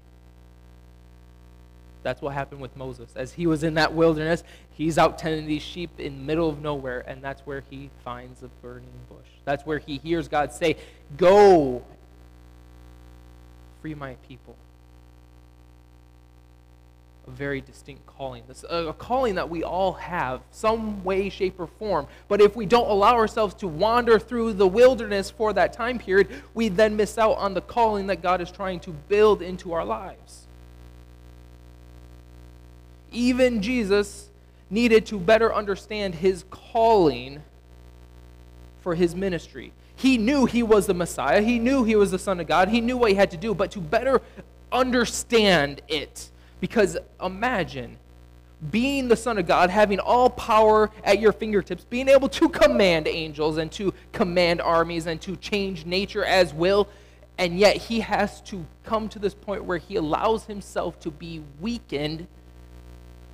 That's 2.03 2.21
what 2.21 2.33
happened 2.33 2.61
with 2.61 2.75
Moses. 2.77 3.11
As 3.15 3.33
he 3.33 3.47
was 3.47 3.63
in 3.63 3.73
that 3.73 3.93
wilderness, 3.93 4.43
he's 4.71 4.97
out 4.97 5.17
tending 5.17 5.45
these 5.45 5.61
sheep 5.61 5.99
in 5.99 6.17
the 6.17 6.23
middle 6.23 6.49
of 6.49 6.61
nowhere, 6.61 7.03
and 7.07 7.21
that's 7.21 7.41
where 7.41 7.63
he 7.69 7.89
finds 8.03 8.43
a 8.43 8.47
burning 8.61 8.87
bush. 9.09 9.27
That's 9.45 9.65
where 9.65 9.79
he 9.79 9.97
hears 9.97 10.27
God 10.27 10.53
say, 10.53 10.77
Go, 11.17 11.83
free 13.81 13.95
my 13.95 14.15
people 14.27 14.55
a 17.27 17.31
very 17.31 17.61
distinct 17.61 18.05
calling. 18.05 18.43
This, 18.47 18.63
a 18.69 18.93
calling 18.97 19.35
that 19.35 19.49
we 19.49 19.63
all 19.63 19.93
have, 19.93 20.41
some 20.51 21.03
way, 21.03 21.29
shape, 21.29 21.59
or 21.59 21.67
form. 21.67 22.07
But 22.27 22.41
if 22.41 22.55
we 22.55 22.65
don't 22.65 22.89
allow 22.89 23.15
ourselves 23.15 23.53
to 23.55 23.67
wander 23.67 24.19
through 24.19 24.53
the 24.53 24.67
wilderness 24.67 25.29
for 25.29 25.53
that 25.53 25.73
time 25.73 25.99
period, 25.99 26.27
we 26.53 26.69
then 26.69 26.95
miss 26.95 27.17
out 27.17 27.37
on 27.37 27.53
the 27.53 27.61
calling 27.61 28.07
that 28.07 28.21
God 28.21 28.41
is 28.41 28.51
trying 28.51 28.79
to 28.81 28.91
build 28.91 29.41
into 29.41 29.73
our 29.73 29.85
lives. 29.85 30.47
Even 33.11 33.61
Jesus 33.61 34.29
needed 34.69 35.05
to 35.07 35.19
better 35.19 35.53
understand 35.53 36.15
his 36.15 36.43
calling 36.49 37.41
for 38.81 38.95
his 38.95 39.15
ministry. 39.15 39.71
He 39.95 40.17
knew 40.17 40.45
he 40.45 40.61
was 40.61 40.85
the 40.85 40.93
Messiah. 40.93 41.41
He 41.41 41.57
knew 41.57 41.83
he 41.83 41.95
was 41.95 42.11
the 42.11 42.19
Son 42.19 42.39
of 42.39 42.47
God. 42.47 42.69
He 42.69 42.81
knew 42.81 42.97
what 42.97 43.09
he 43.09 43.15
had 43.15 43.31
to 43.31 43.37
do. 43.37 43.55
But 43.55 43.71
to 43.71 43.79
better 43.79 44.21
understand 44.71 45.81
it, 45.87 46.29
because 46.59 46.97
imagine 47.21 47.97
being 48.71 49.07
the 49.07 49.15
Son 49.15 49.37
of 49.37 49.45
God, 49.45 49.69
having 49.69 49.99
all 49.99 50.29
power 50.29 50.89
at 51.03 51.19
your 51.19 51.31
fingertips, 51.31 51.83
being 51.83 52.09
able 52.09 52.27
to 52.29 52.49
command 52.49 53.07
angels 53.07 53.57
and 53.57 53.71
to 53.73 53.93
command 54.11 54.61
armies 54.61 55.05
and 55.05 55.21
to 55.21 55.35
change 55.35 55.85
nature 55.85 56.25
as 56.25 56.53
will, 56.53 56.87
and 57.37 57.59
yet 57.59 57.77
he 57.77 57.99
has 57.99 58.41
to 58.41 58.65
come 58.83 59.07
to 59.09 59.19
this 59.19 59.35
point 59.35 59.63
where 59.63 59.77
he 59.77 59.95
allows 59.95 60.45
himself 60.45 60.99
to 61.01 61.11
be 61.11 61.43
weakened 61.61 62.27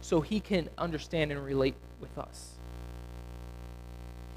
so 0.02 0.20
he 0.20 0.42
can 0.42 0.70
understand 0.78 1.32
and 1.32 1.44
relate 1.46 1.76
with 2.02 2.18
us. 2.18 2.50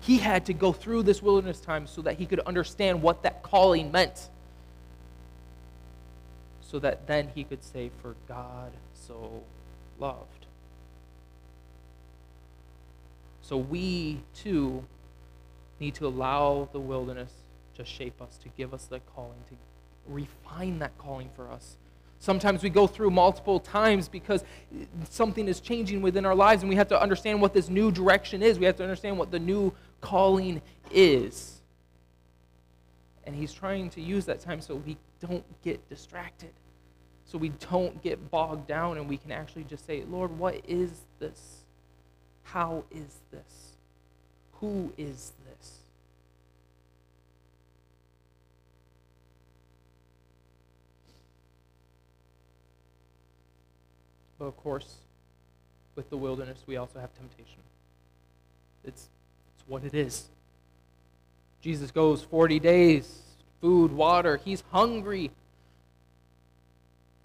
He 0.01 0.19
had 0.19 0.47
to 0.47 0.53
go 0.53 0.73
through 0.73 1.03
this 1.03 1.21
wilderness 1.21 1.61
time 1.61 1.89
so 1.89 2.01
that 2.03 2.17
he 2.17 2.27
could 2.27 2.39
understand 2.41 3.03
what 3.03 3.25
that 3.25 3.43
calling 3.43 3.91
meant 3.91 4.31
so 6.69 6.79
that 6.81 7.07
then 7.07 7.29
he 7.35 7.45
could 7.45 7.63
say, 7.63 7.91
For 8.03 8.15
God 8.29 8.73
so 8.95 9.43
loved. 9.99 10.47
So 13.43 13.57
we 13.57 14.21
too 14.35 14.85
need 15.79 15.95
to 15.95 16.07
allow 16.07 16.69
the 16.73 16.81
wilderness 16.81 17.33
to 17.77 17.85
shape 17.85 18.21
us, 18.21 18.39
to 18.39 18.49
give 18.57 18.75
us 18.75 18.87
that 18.87 19.03
calling, 19.15 19.39
to 19.49 19.57
refine 20.09 20.79
that 20.81 20.97
calling 20.99 21.31
for 21.37 21.49
us. 21.51 21.77
Sometimes 22.19 22.63
we 22.63 22.71
go 22.71 22.87
through 22.87 23.11
multiple 23.11 23.61
times 23.61 24.09
because 24.09 24.43
something 25.11 25.47
is 25.49 25.61
changing 25.61 26.03
within 26.03 26.25
our 26.25 26.35
lives 26.35 26.63
and 26.63 26.71
we 26.71 26.77
have 26.77 26.89
to 26.89 27.01
understand 27.01 27.41
what 27.41 27.53
this 27.53 27.69
new 27.69 27.93
direction 27.93 28.43
is. 28.43 28.59
We 28.59 28.65
have 28.65 28.77
to 28.77 28.83
understand 28.83 29.19
what 29.19 29.31
the 29.31 29.39
new 29.39 29.73
calling 30.01 30.63
is. 30.91 31.56
And 33.27 33.35
he's 33.35 33.53
trying 33.53 33.91
to 33.91 34.01
use 34.01 34.25
that 34.27 34.41
time 34.41 34.61
so 34.61 34.77
we 34.77 34.97
don't 35.21 35.45
get 35.63 35.89
distracted. 35.89 36.53
So 37.25 37.39
we 37.39 37.49
don't 37.71 38.01
get 38.03 38.31
bogged 38.31 38.69
down 38.69 38.97
and 38.99 39.09
we 39.09 39.17
can 39.17 39.33
actually 39.33 39.65
just 39.65 39.85
say, 39.85 40.05
Lord, 40.09 40.39
what 40.39 40.61
is 40.69 40.93
this? 41.19 41.65
How 42.45 42.85
is 42.91 43.19
this? 43.33 43.73
Who 44.61 44.93
is 44.97 45.33
this? 45.45 45.79
But 54.39 54.47
of 54.47 54.57
course, 54.57 54.97
with 55.97 56.11
the 56.11 56.17
wilderness, 56.17 56.63
we 56.67 56.77
also 56.77 57.01
have 57.01 57.13
temptation. 57.15 57.61
It's, 58.85 59.09
it's 59.55 59.65
what 59.67 59.83
it 59.83 59.95
is. 59.95 60.27
Jesus 61.67 61.91
goes 61.91 62.23
40 62.23 62.61
days, 62.61 63.23
food, 63.61 63.91
water. 63.91 64.37
He's 64.37 64.63
hungry. 64.71 65.33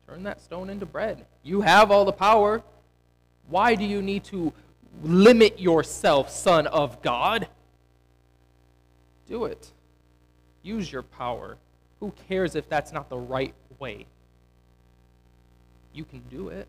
Turn 0.08 0.23
that 0.23 0.41
stone 0.41 0.71
into 0.71 0.88
bread. 0.88 1.27
You 1.43 1.62
have 1.62 1.91
all 1.91 2.06
the 2.06 2.12
power. 2.12 2.63
Why 3.49 3.75
do 3.75 3.86
you 3.86 4.01
need 4.01 4.23
to 4.23 4.51
limit 5.04 5.60
yourself, 5.60 6.32
Son 6.32 6.65
of 6.65 7.04
God? 7.04 7.49
Do 9.30 9.45
it. 9.45 9.69
Use 10.63 10.91
your 10.91 11.04
power. 11.04 11.58
Who 11.99 12.12
cares 12.27 12.56
if 12.56 12.67
that's 12.67 12.91
not 12.91 13.10
the 13.10 13.19
right 13.19 13.54
way? 13.77 14.08
You 15.93 16.04
can 16.04 16.23
do 16.32 16.49
it. 16.49 16.67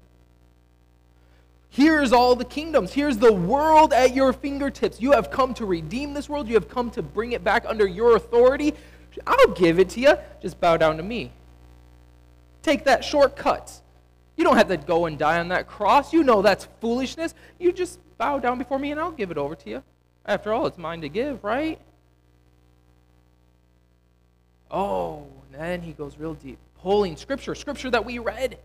Here's 1.72 2.12
all 2.12 2.36
the 2.36 2.44
kingdoms. 2.44 2.92
Here's 2.92 3.16
the 3.16 3.32
world 3.32 3.94
at 3.94 4.14
your 4.14 4.34
fingertips. 4.34 5.00
You 5.00 5.12
have 5.12 5.30
come 5.30 5.54
to 5.54 5.64
redeem 5.64 6.12
this 6.12 6.28
world. 6.28 6.46
You 6.46 6.52
have 6.52 6.68
come 6.68 6.90
to 6.90 7.00
bring 7.02 7.32
it 7.32 7.42
back 7.42 7.64
under 7.66 7.86
your 7.86 8.14
authority. 8.14 8.74
I'll 9.26 9.54
give 9.54 9.78
it 9.78 9.88
to 9.90 10.00
you. 10.00 10.12
Just 10.42 10.60
bow 10.60 10.76
down 10.76 10.98
to 10.98 11.02
me. 11.02 11.32
Take 12.60 12.84
that 12.84 13.02
shortcut. 13.02 13.80
You 14.36 14.44
don't 14.44 14.56
have 14.56 14.68
to 14.68 14.76
go 14.76 15.06
and 15.06 15.18
die 15.18 15.40
on 15.40 15.48
that 15.48 15.66
cross. 15.66 16.12
You 16.12 16.22
know 16.22 16.42
that's 16.42 16.68
foolishness. 16.82 17.34
You 17.58 17.72
just 17.72 17.98
bow 18.18 18.38
down 18.38 18.58
before 18.58 18.78
me 18.78 18.90
and 18.90 19.00
I'll 19.00 19.10
give 19.10 19.30
it 19.30 19.38
over 19.38 19.54
to 19.54 19.70
you. 19.70 19.82
After 20.26 20.52
all, 20.52 20.66
it's 20.66 20.76
mine 20.76 21.00
to 21.00 21.08
give, 21.08 21.42
right? 21.42 21.78
Oh, 24.70 25.24
and 25.50 25.58
then 25.58 25.80
he 25.80 25.92
goes 25.92 26.18
real 26.18 26.34
deep, 26.34 26.58
pulling 26.82 27.16
scripture, 27.16 27.54
scripture 27.54 27.88
that 27.88 28.04
we 28.04 28.18
read, 28.18 28.58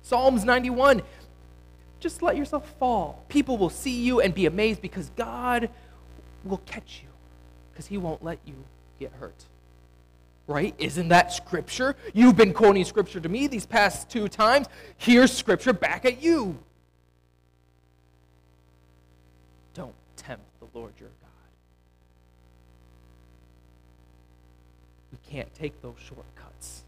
Psalms 0.00 0.46
91. 0.46 1.02
Just 2.04 2.20
let 2.20 2.36
yourself 2.36 2.70
fall. 2.78 3.24
People 3.30 3.56
will 3.56 3.70
see 3.70 4.02
you 4.02 4.20
and 4.20 4.34
be 4.34 4.44
amazed 4.44 4.82
because 4.82 5.08
God 5.16 5.70
will 6.44 6.60
catch 6.66 7.00
you 7.02 7.08
because 7.72 7.86
he 7.86 7.96
won't 7.96 8.22
let 8.22 8.38
you 8.44 8.52
get 9.00 9.10
hurt. 9.12 9.46
Right? 10.46 10.74
Isn't 10.76 11.08
that 11.08 11.32
scripture? 11.32 11.96
You've 12.12 12.36
been 12.36 12.52
quoting 12.52 12.84
scripture 12.84 13.20
to 13.20 13.28
me 13.30 13.46
these 13.46 13.64
past 13.64 14.10
two 14.10 14.28
times. 14.28 14.66
Here's 14.98 15.32
scripture 15.32 15.72
back 15.72 16.04
at 16.04 16.22
you. 16.22 16.58
Don't 19.72 19.94
tempt 20.18 20.44
the 20.60 20.66
Lord 20.78 20.92
your 21.00 21.08
God. 21.08 21.30
We 25.10 25.18
can't 25.32 25.54
take 25.54 25.80
those 25.80 25.96
shortcuts. 26.06 26.84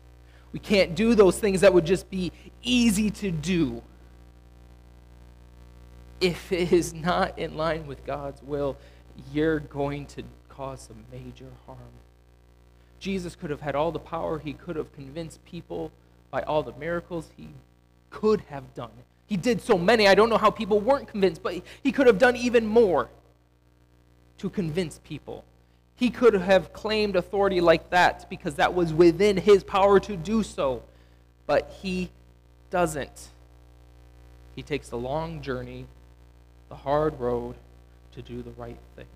We 0.52 0.58
can't 0.58 0.94
do 0.94 1.14
those 1.14 1.38
things 1.38 1.62
that 1.62 1.72
would 1.72 1.86
just 1.86 2.10
be 2.10 2.32
easy 2.62 3.10
to 3.12 3.30
do. 3.30 3.82
If 6.20 6.52
it 6.52 6.72
is 6.72 6.92
not 6.94 7.38
in 7.38 7.56
line 7.56 7.86
with 7.86 8.04
God's 8.04 8.42
will, 8.42 8.76
you're 9.32 9.60
going 9.60 10.06
to 10.06 10.22
cause 10.48 10.82
some 10.82 11.04
major 11.12 11.50
harm. 11.66 11.78
Jesus 12.98 13.36
could 13.36 13.50
have 13.50 13.60
had 13.60 13.74
all 13.74 13.92
the 13.92 13.98
power, 13.98 14.38
he 14.38 14.52
could 14.52 14.76
have 14.76 14.92
convinced 14.94 15.44
people 15.44 15.92
by 16.30 16.42
all 16.42 16.62
the 16.62 16.72
miracles 16.72 17.30
he 17.36 17.48
could 18.10 18.40
have 18.48 18.74
done. 18.74 18.90
He 19.26 19.36
did 19.36 19.60
so 19.60 19.76
many, 19.76 20.08
I 20.08 20.14
don't 20.14 20.30
know 20.30 20.38
how 20.38 20.50
people 20.50 20.80
weren't 20.80 21.08
convinced, 21.08 21.42
but 21.42 21.60
he 21.82 21.92
could 21.92 22.06
have 22.06 22.18
done 22.18 22.36
even 22.36 22.66
more 22.66 23.08
to 24.38 24.48
convince 24.50 25.00
people. 25.04 25.44
He 25.96 26.10
could 26.10 26.34
have 26.34 26.72
claimed 26.72 27.16
authority 27.16 27.60
like 27.60 27.90
that 27.90 28.28
because 28.28 28.56
that 28.56 28.74
was 28.74 28.92
within 28.92 29.36
his 29.36 29.64
power 29.64 29.98
to 30.00 30.16
do 30.16 30.42
so, 30.42 30.82
but 31.46 31.70
he 31.82 32.10
doesn't. 32.70 33.28
He 34.54 34.62
takes 34.62 34.90
a 34.92 34.96
long 34.96 35.42
journey, 35.42 35.86
the 36.68 36.76
hard 36.76 37.18
road 37.20 37.54
to 38.12 38.22
do 38.22 38.42
the 38.42 38.50
right 38.52 38.78
thing. 38.94 39.06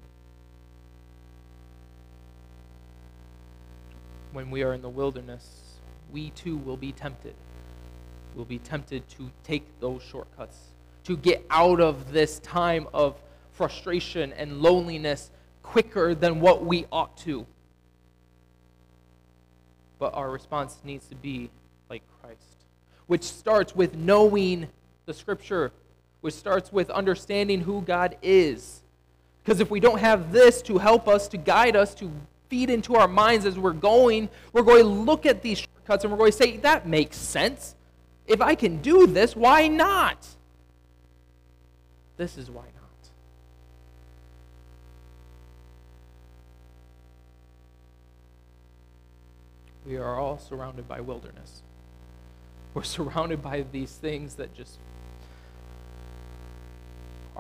when 4.33 4.51
we 4.51 4.63
are 4.63 4.75
in 4.75 4.83
the 4.83 4.89
wilderness, 4.89 5.75
we 6.13 6.31
too 6.31 6.57
will 6.57 6.77
be 6.77 6.93
tempted. 6.93 7.35
We'll 8.35 8.45
be 8.45 8.59
tempted 8.59 9.09
to 9.11 9.31
take 9.45 9.65
those 9.81 10.03
shortcuts, 10.03 10.57
to 11.05 11.17
get 11.17 11.45
out 11.51 11.81
of 11.81 12.13
this 12.13 12.39
time 12.41 12.87
of 12.95 13.17
frustration 13.53 14.33
and 14.35 14.61
loneliness 14.61 15.31
quicker 15.63 16.15
than 16.15 16.41
what 16.41 16.65
we 16.65 16.87
ought 16.93 17.17
to. 17.19 17.47
But 19.99 20.15
our 20.15 20.31
response 20.31 20.79
needs 20.85 21.07
to 21.09 21.17
be 21.17 21.51
like 21.91 22.03
Christ, 22.21 22.41
which 23.07 23.25
starts 23.25 23.75
with 23.75 23.97
knowing 23.97 24.69
the 25.07 25.13
Scripture, 25.13 25.73
which 26.21 26.35
starts 26.35 26.73
with 26.73 26.91
understanding 26.91 27.61
who 27.61 27.83
God 27.83 28.17
is. 28.23 28.81
Because 29.43 29.61
if 29.61 29.71
we 29.71 29.81
don't 29.81 29.99
have 29.99 30.33
this 30.33 30.63
to 30.63 30.79
help 30.79 31.09
us, 31.09 31.29
to 31.29 31.37
guide 31.37 31.77
us, 31.77 31.95
to 31.97 32.11
feed 32.49 32.69
into 32.69 32.97
our 32.97 33.09
minds 33.09 33.47
as 33.47 33.59
we're 33.59 33.73
going, 33.73 34.29
we're 34.53 34.63
going 34.63 34.83
to 34.83 34.89
look 34.89 35.25
at 35.25 35.41
these 35.43 35.59
shortcuts 35.59 36.05
and 36.05 36.13
we're 36.13 36.19
going 36.19 36.33
to 36.33 36.37
say, 36.37 36.57
that 36.59 36.87
makes 36.87 37.17
sense. 37.17 37.75
If 38.27 38.41
I 38.41 38.55
can 38.55 38.83
do 38.83 39.07
this, 39.07 39.35
why 39.35 39.69
not? 39.69 40.27
This 42.17 42.37
is 42.37 42.51
why 42.51 42.65
not. 42.65 42.75
We 49.87 49.97
are 49.97 50.17
all 50.17 50.39
surrounded 50.39 50.87
by 50.87 51.01
wilderness. 51.01 51.63
We're 52.75 52.83
surrounded 52.85 53.43
by 53.43 53.65
these 53.73 53.93
things 53.93 54.35
that 54.35 54.55
just 54.55 54.79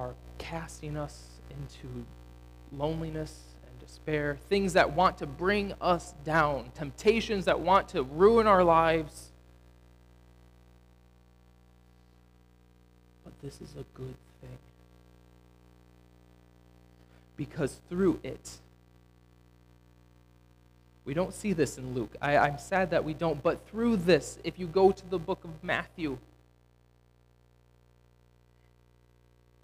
are 0.00 0.14
casting 0.38 0.96
us 0.96 1.28
into 1.50 2.06
loneliness 2.72 3.38
and 3.66 3.86
despair, 3.86 4.38
things 4.48 4.72
that 4.72 4.92
want 4.92 5.18
to 5.18 5.26
bring 5.26 5.74
us 5.80 6.14
down, 6.24 6.70
temptations 6.74 7.44
that 7.44 7.60
want 7.60 7.88
to 7.88 8.02
ruin 8.02 8.46
our 8.46 8.64
lives. 8.64 9.30
But 13.24 13.34
this 13.42 13.60
is 13.60 13.72
a 13.72 13.84
good 13.94 14.14
thing. 14.40 14.58
Because 17.36 17.78
through 17.90 18.20
it, 18.22 18.58
we 21.04 21.12
don't 21.12 21.34
see 21.34 21.52
this 21.52 21.76
in 21.76 21.94
Luke. 21.94 22.14
I, 22.22 22.38
I'm 22.38 22.58
sad 22.58 22.90
that 22.90 23.04
we 23.04 23.12
don't, 23.12 23.42
but 23.42 23.68
through 23.68 23.96
this, 23.96 24.38
if 24.44 24.58
you 24.58 24.66
go 24.66 24.92
to 24.92 25.10
the 25.10 25.18
book 25.18 25.44
of 25.44 25.50
Matthew, 25.62 26.18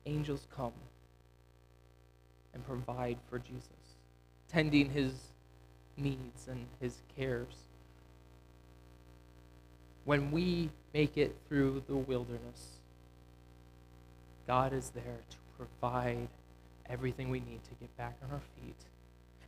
angels 0.06 0.46
come 0.54 0.72
and 2.54 2.66
provide 2.66 3.18
for 3.28 3.38
Jesus 3.38 3.68
tending 4.48 4.90
his 4.90 5.12
needs 5.96 6.48
and 6.48 6.66
his 6.80 7.02
cares. 7.16 7.54
When 10.04 10.30
we 10.30 10.70
make 10.94 11.16
it 11.16 11.36
through 11.48 11.82
the 11.88 11.96
wilderness, 11.96 12.78
God 14.46 14.72
is 14.72 14.90
there 14.90 15.18
to 15.30 15.36
provide 15.58 16.28
everything 16.88 17.28
we 17.30 17.40
need 17.40 17.64
to 17.64 17.70
get 17.80 17.94
back 17.96 18.14
on 18.22 18.30
our 18.30 18.40
feet 18.60 18.76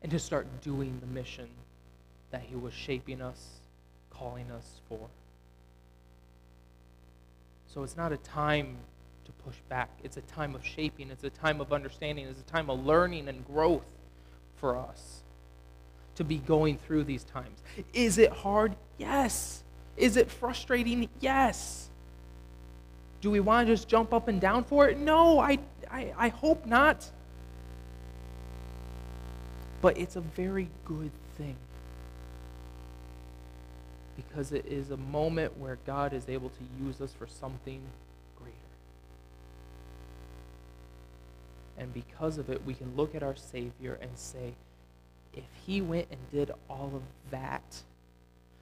and 0.02 0.10
to 0.10 0.18
start 0.18 0.46
doing 0.62 0.98
the 1.00 1.06
mission 1.06 1.48
that 2.30 2.42
He 2.42 2.56
was 2.56 2.74
shaping 2.74 3.22
us, 3.22 3.60
calling 4.10 4.50
us 4.50 4.80
for. 4.88 5.08
So 7.72 7.82
it's 7.82 7.96
not 7.96 8.12
a 8.12 8.16
time 8.16 8.76
to 9.28 9.44
push 9.44 9.56
back, 9.68 9.90
it's 10.02 10.16
a 10.16 10.22
time 10.22 10.54
of 10.54 10.64
shaping, 10.64 11.10
it's 11.10 11.24
a 11.24 11.30
time 11.30 11.60
of 11.60 11.72
understanding, 11.72 12.26
it's 12.26 12.40
a 12.40 12.44
time 12.44 12.70
of 12.70 12.84
learning 12.84 13.28
and 13.28 13.46
growth 13.46 13.86
for 14.56 14.76
us 14.76 15.22
to 16.16 16.24
be 16.24 16.38
going 16.38 16.78
through 16.78 17.04
these 17.04 17.24
times. 17.24 17.62
Is 17.92 18.18
it 18.18 18.32
hard? 18.32 18.74
Yes. 18.96 19.62
Is 19.96 20.16
it 20.16 20.30
frustrating? 20.30 21.08
Yes. 21.20 21.90
Do 23.20 23.30
we 23.30 23.40
want 23.40 23.66
to 23.66 23.72
just 23.72 23.88
jump 23.88 24.12
up 24.12 24.28
and 24.28 24.40
down 24.40 24.64
for 24.64 24.88
it? 24.88 24.98
No, 24.98 25.38
I, 25.38 25.58
I, 25.90 26.12
I 26.16 26.28
hope 26.28 26.66
not. 26.66 27.08
But 29.80 29.98
it's 29.98 30.16
a 30.16 30.20
very 30.20 30.68
good 30.84 31.10
thing 31.36 31.56
because 34.16 34.50
it 34.52 34.66
is 34.66 34.90
a 34.90 34.96
moment 34.96 35.56
where 35.58 35.78
God 35.86 36.12
is 36.12 36.28
able 36.28 36.48
to 36.48 36.84
use 36.84 37.00
us 37.00 37.12
for 37.12 37.28
something 37.28 37.80
And 41.78 41.94
because 41.94 42.38
of 42.38 42.50
it, 42.50 42.64
we 42.66 42.74
can 42.74 42.96
look 42.96 43.14
at 43.14 43.22
our 43.22 43.36
Savior 43.36 43.98
and 44.02 44.10
say, 44.14 44.54
if 45.32 45.44
He 45.64 45.80
went 45.80 46.08
and 46.10 46.18
did 46.32 46.50
all 46.68 46.90
of 46.94 47.02
that 47.30 47.82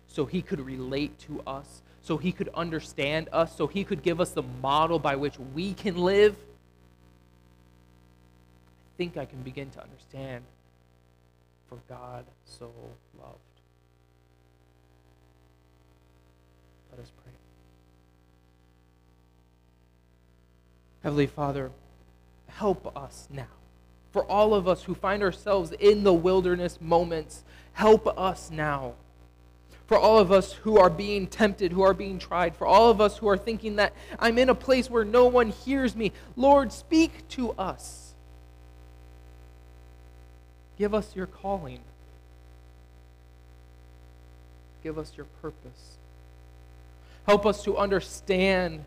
so 0.06 0.26
He 0.26 0.42
could 0.42 0.60
relate 0.60 1.18
to 1.20 1.42
us, 1.46 1.82
so 2.02 2.18
He 2.18 2.30
could 2.30 2.50
understand 2.54 3.28
us, 3.32 3.56
so 3.56 3.66
He 3.66 3.84
could 3.84 4.02
give 4.02 4.20
us 4.20 4.30
the 4.30 4.42
model 4.42 4.98
by 4.98 5.16
which 5.16 5.38
we 5.54 5.72
can 5.74 5.96
live, 5.96 6.34
I 6.34 8.92
think 8.98 9.16
I 9.16 9.24
can 9.24 9.42
begin 9.42 9.70
to 9.70 9.82
understand 9.82 10.44
for 11.68 11.78
God 11.88 12.24
so 12.44 12.70
loved. 13.18 13.38
Let 16.92 17.00
us 17.00 17.10
pray. 17.22 17.32
Heavenly 21.02 21.26
Father, 21.26 21.70
help 22.56 22.96
us 22.96 23.28
now. 23.30 23.46
For 24.12 24.24
all 24.24 24.54
of 24.54 24.66
us 24.66 24.84
who 24.84 24.94
find 24.94 25.22
ourselves 25.22 25.72
in 25.72 26.04
the 26.04 26.12
wilderness 26.12 26.80
moments, 26.80 27.44
help 27.74 28.06
us 28.18 28.50
now. 28.50 28.94
For 29.86 29.98
all 29.98 30.18
of 30.18 30.32
us 30.32 30.52
who 30.52 30.78
are 30.78 30.90
being 30.90 31.26
tempted, 31.26 31.70
who 31.70 31.82
are 31.82 31.94
being 31.94 32.18
tried, 32.18 32.56
for 32.56 32.66
all 32.66 32.90
of 32.90 33.00
us 33.00 33.18
who 33.18 33.28
are 33.28 33.36
thinking 33.36 33.76
that 33.76 33.92
I'm 34.18 34.38
in 34.38 34.48
a 34.48 34.54
place 34.54 34.90
where 34.90 35.04
no 35.04 35.26
one 35.26 35.50
hears 35.50 35.94
me, 35.94 36.12
Lord, 36.34 36.72
speak 36.72 37.28
to 37.30 37.52
us. 37.52 38.14
Give 40.78 40.94
us 40.94 41.14
your 41.14 41.26
calling. 41.26 41.80
Give 44.82 44.98
us 44.98 45.12
your 45.16 45.26
purpose. 45.42 45.98
Help 47.26 47.44
us 47.44 47.62
to 47.64 47.76
understand 47.76 48.84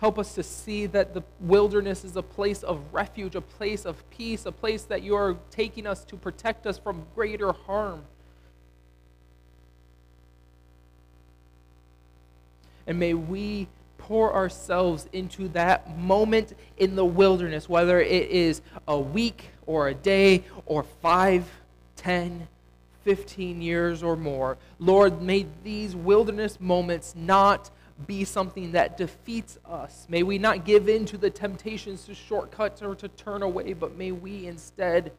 Help 0.00 0.18
us 0.18 0.34
to 0.34 0.42
see 0.44 0.86
that 0.86 1.12
the 1.12 1.22
wilderness 1.40 2.04
is 2.04 2.16
a 2.16 2.22
place 2.22 2.62
of 2.62 2.80
refuge, 2.92 3.34
a 3.34 3.40
place 3.40 3.84
of 3.84 4.08
peace, 4.10 4.46
a 4.46 4.52
place 4.52 4.84
that 4.84 5.02
you 5.02 5.16
are 5.16 5.36
taking 5.50 5.86
us 5.86 6.04
to 6.04 6.16
protect 6.16 6.66
us 6.66 6.78
from 6.78 7.04
greater 7.16 7.52
harm. 7.52 8.02
And 12.86 12.98
may 12.98 13.12
we 13.12 13.66
pour 13.98 14.32
ourselves 14.32 15.08
into 15.12 15.48
that 15.48 15.98
moment 15.98 16.54
in 16.76 16.94
the 16.94 17.04
wilderness, 17.04 17.68
whether 17.68 18.00
it 18.00 18.30
is 18.30 18.62
a 18.86 18.98
week 18.98 19.50
or 19.66 19.88
a 19.88 19.94
day 19.94 20.44
or 20.64 20.84
five, 21.02 21.50
ten, 21.96 22.46
fifteen 23.04 23.60
years 23.60 24.02
or 24.02 24.16
more. 24.16 24.56
Lord, 24.78 25.20
may 25.20 25.46
these 25.64 25.96
wilderness 25.96 26.60
moments 26.60 27.14
not 27.16 27.70
be 28.06 28.24
something 28.24 28.72
that 28.72 28.96
defeats 28.96 29.58
us. 29.64 30.06
May 30.08 30.22
we 30.22 30.38
not 30.38 30.64
give 30.64 30.88
in 30.88 31.04
to 31.06 31.18
the 31.18 31.30
temptations 31.30 32.04
to 32.04 32.14
shortcut 32.14 32.80
or 32.82 32.94
to 32.94 33.08
turn 33.08 33.42
away, 33.42 33.72
but 33.72 33.96
may 33.96 34.12
we 34.12 34.46
instead 34.46 35.12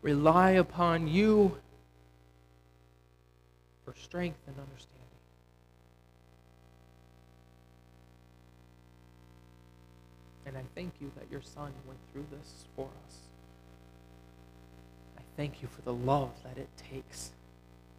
rely 0.00 0.52
upon 0.52 1.08
you 1.08 1.56
for 3.84 3.94
strength 4.00 4.38
and 4.46 4.56
understanding. 4.58 4.88
And 10.46 10.56
I 10.56 10.62
thank 10.74 10.92
you 11.00 11.10
that 11.16 11.30
your 11.30 11.42
Son 11.42 11.72
went 11.86 11.98
through 12.12 12.26
this 12.36 12.64
for 12.74 12.88
us. 13.06 13.16
I 15.18 15.22
thank 15.36 15.62
you 15.62 15.68
for 15.68 15.82
the 15.82 15.92
love 15.92 16.30
that 16.44 16.58
it 16.58 16.68
takes 16.90 17.32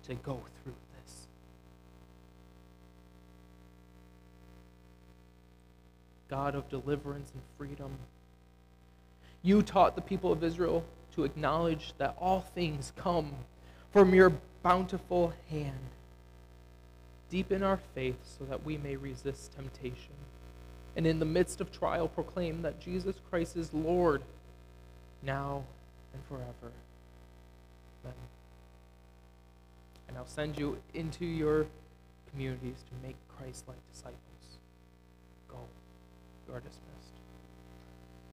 to 0.07 0.15
go 0.15 0.39
through 0.63 0.73
God 6.33 6.55
of 6.55 6.67
deliverance 6.67 7.31
and 7.31 7.43
freedom, 7.59 7.91
you 9.43 9.61
taught 9.61 9.95
the 9.95 10.01
people 10.01 10.31
of 10.31 10.43
Israel 10.43 10.83
to 11.13 11.25
acknowledge 11.25 11.93
that 11.99 12.15
all 12.19 12.41
things 12.41 12.91
come 12.95 13.31
from 13.91 14.15
your 14.15 14.33
bountiful 14.63 15.31
hand. 15.51 15.77
Deepen 17.29 17.61
our 17.61 17.79
faith 17.93 18.17
so 18.23 18.45
that 18.45 18.65
we 18.65 18.77
may 18.77 18.95
resist 18.95 19.53
temptation 19.53 20.15
and 20.95 21.05
in 21.05 21.19
the 21.19 21.25
midst 21.25 21.61
of 21.61 21.71
trial 21.71 22.07
proclaim 22.07 22.63
that 22.63 22.79
Jesus 22.79 23.15
Christ 23.29 23.55
is 23.55 23.71
Lord 23.71 24.23
now 25.21 25.63
and 26.15 26.23
forever. 26.25 26.73
Amen. 28.03 28.15
And 30.07 30.17
I'll 30.17 30.25
send 30.25 30.57
you 30.57 30.79
into 30.95 31.25
your 31.25 31.67
communities 32.31 32.83
to 32.89 33.07
make 33.07 33.17
Christ 33.37 33.65
like 33.67 33.77
disciples. 33.91 34.32
You 36.53 36.57
are 36.57 36.61
dismissed. 36.61 36.92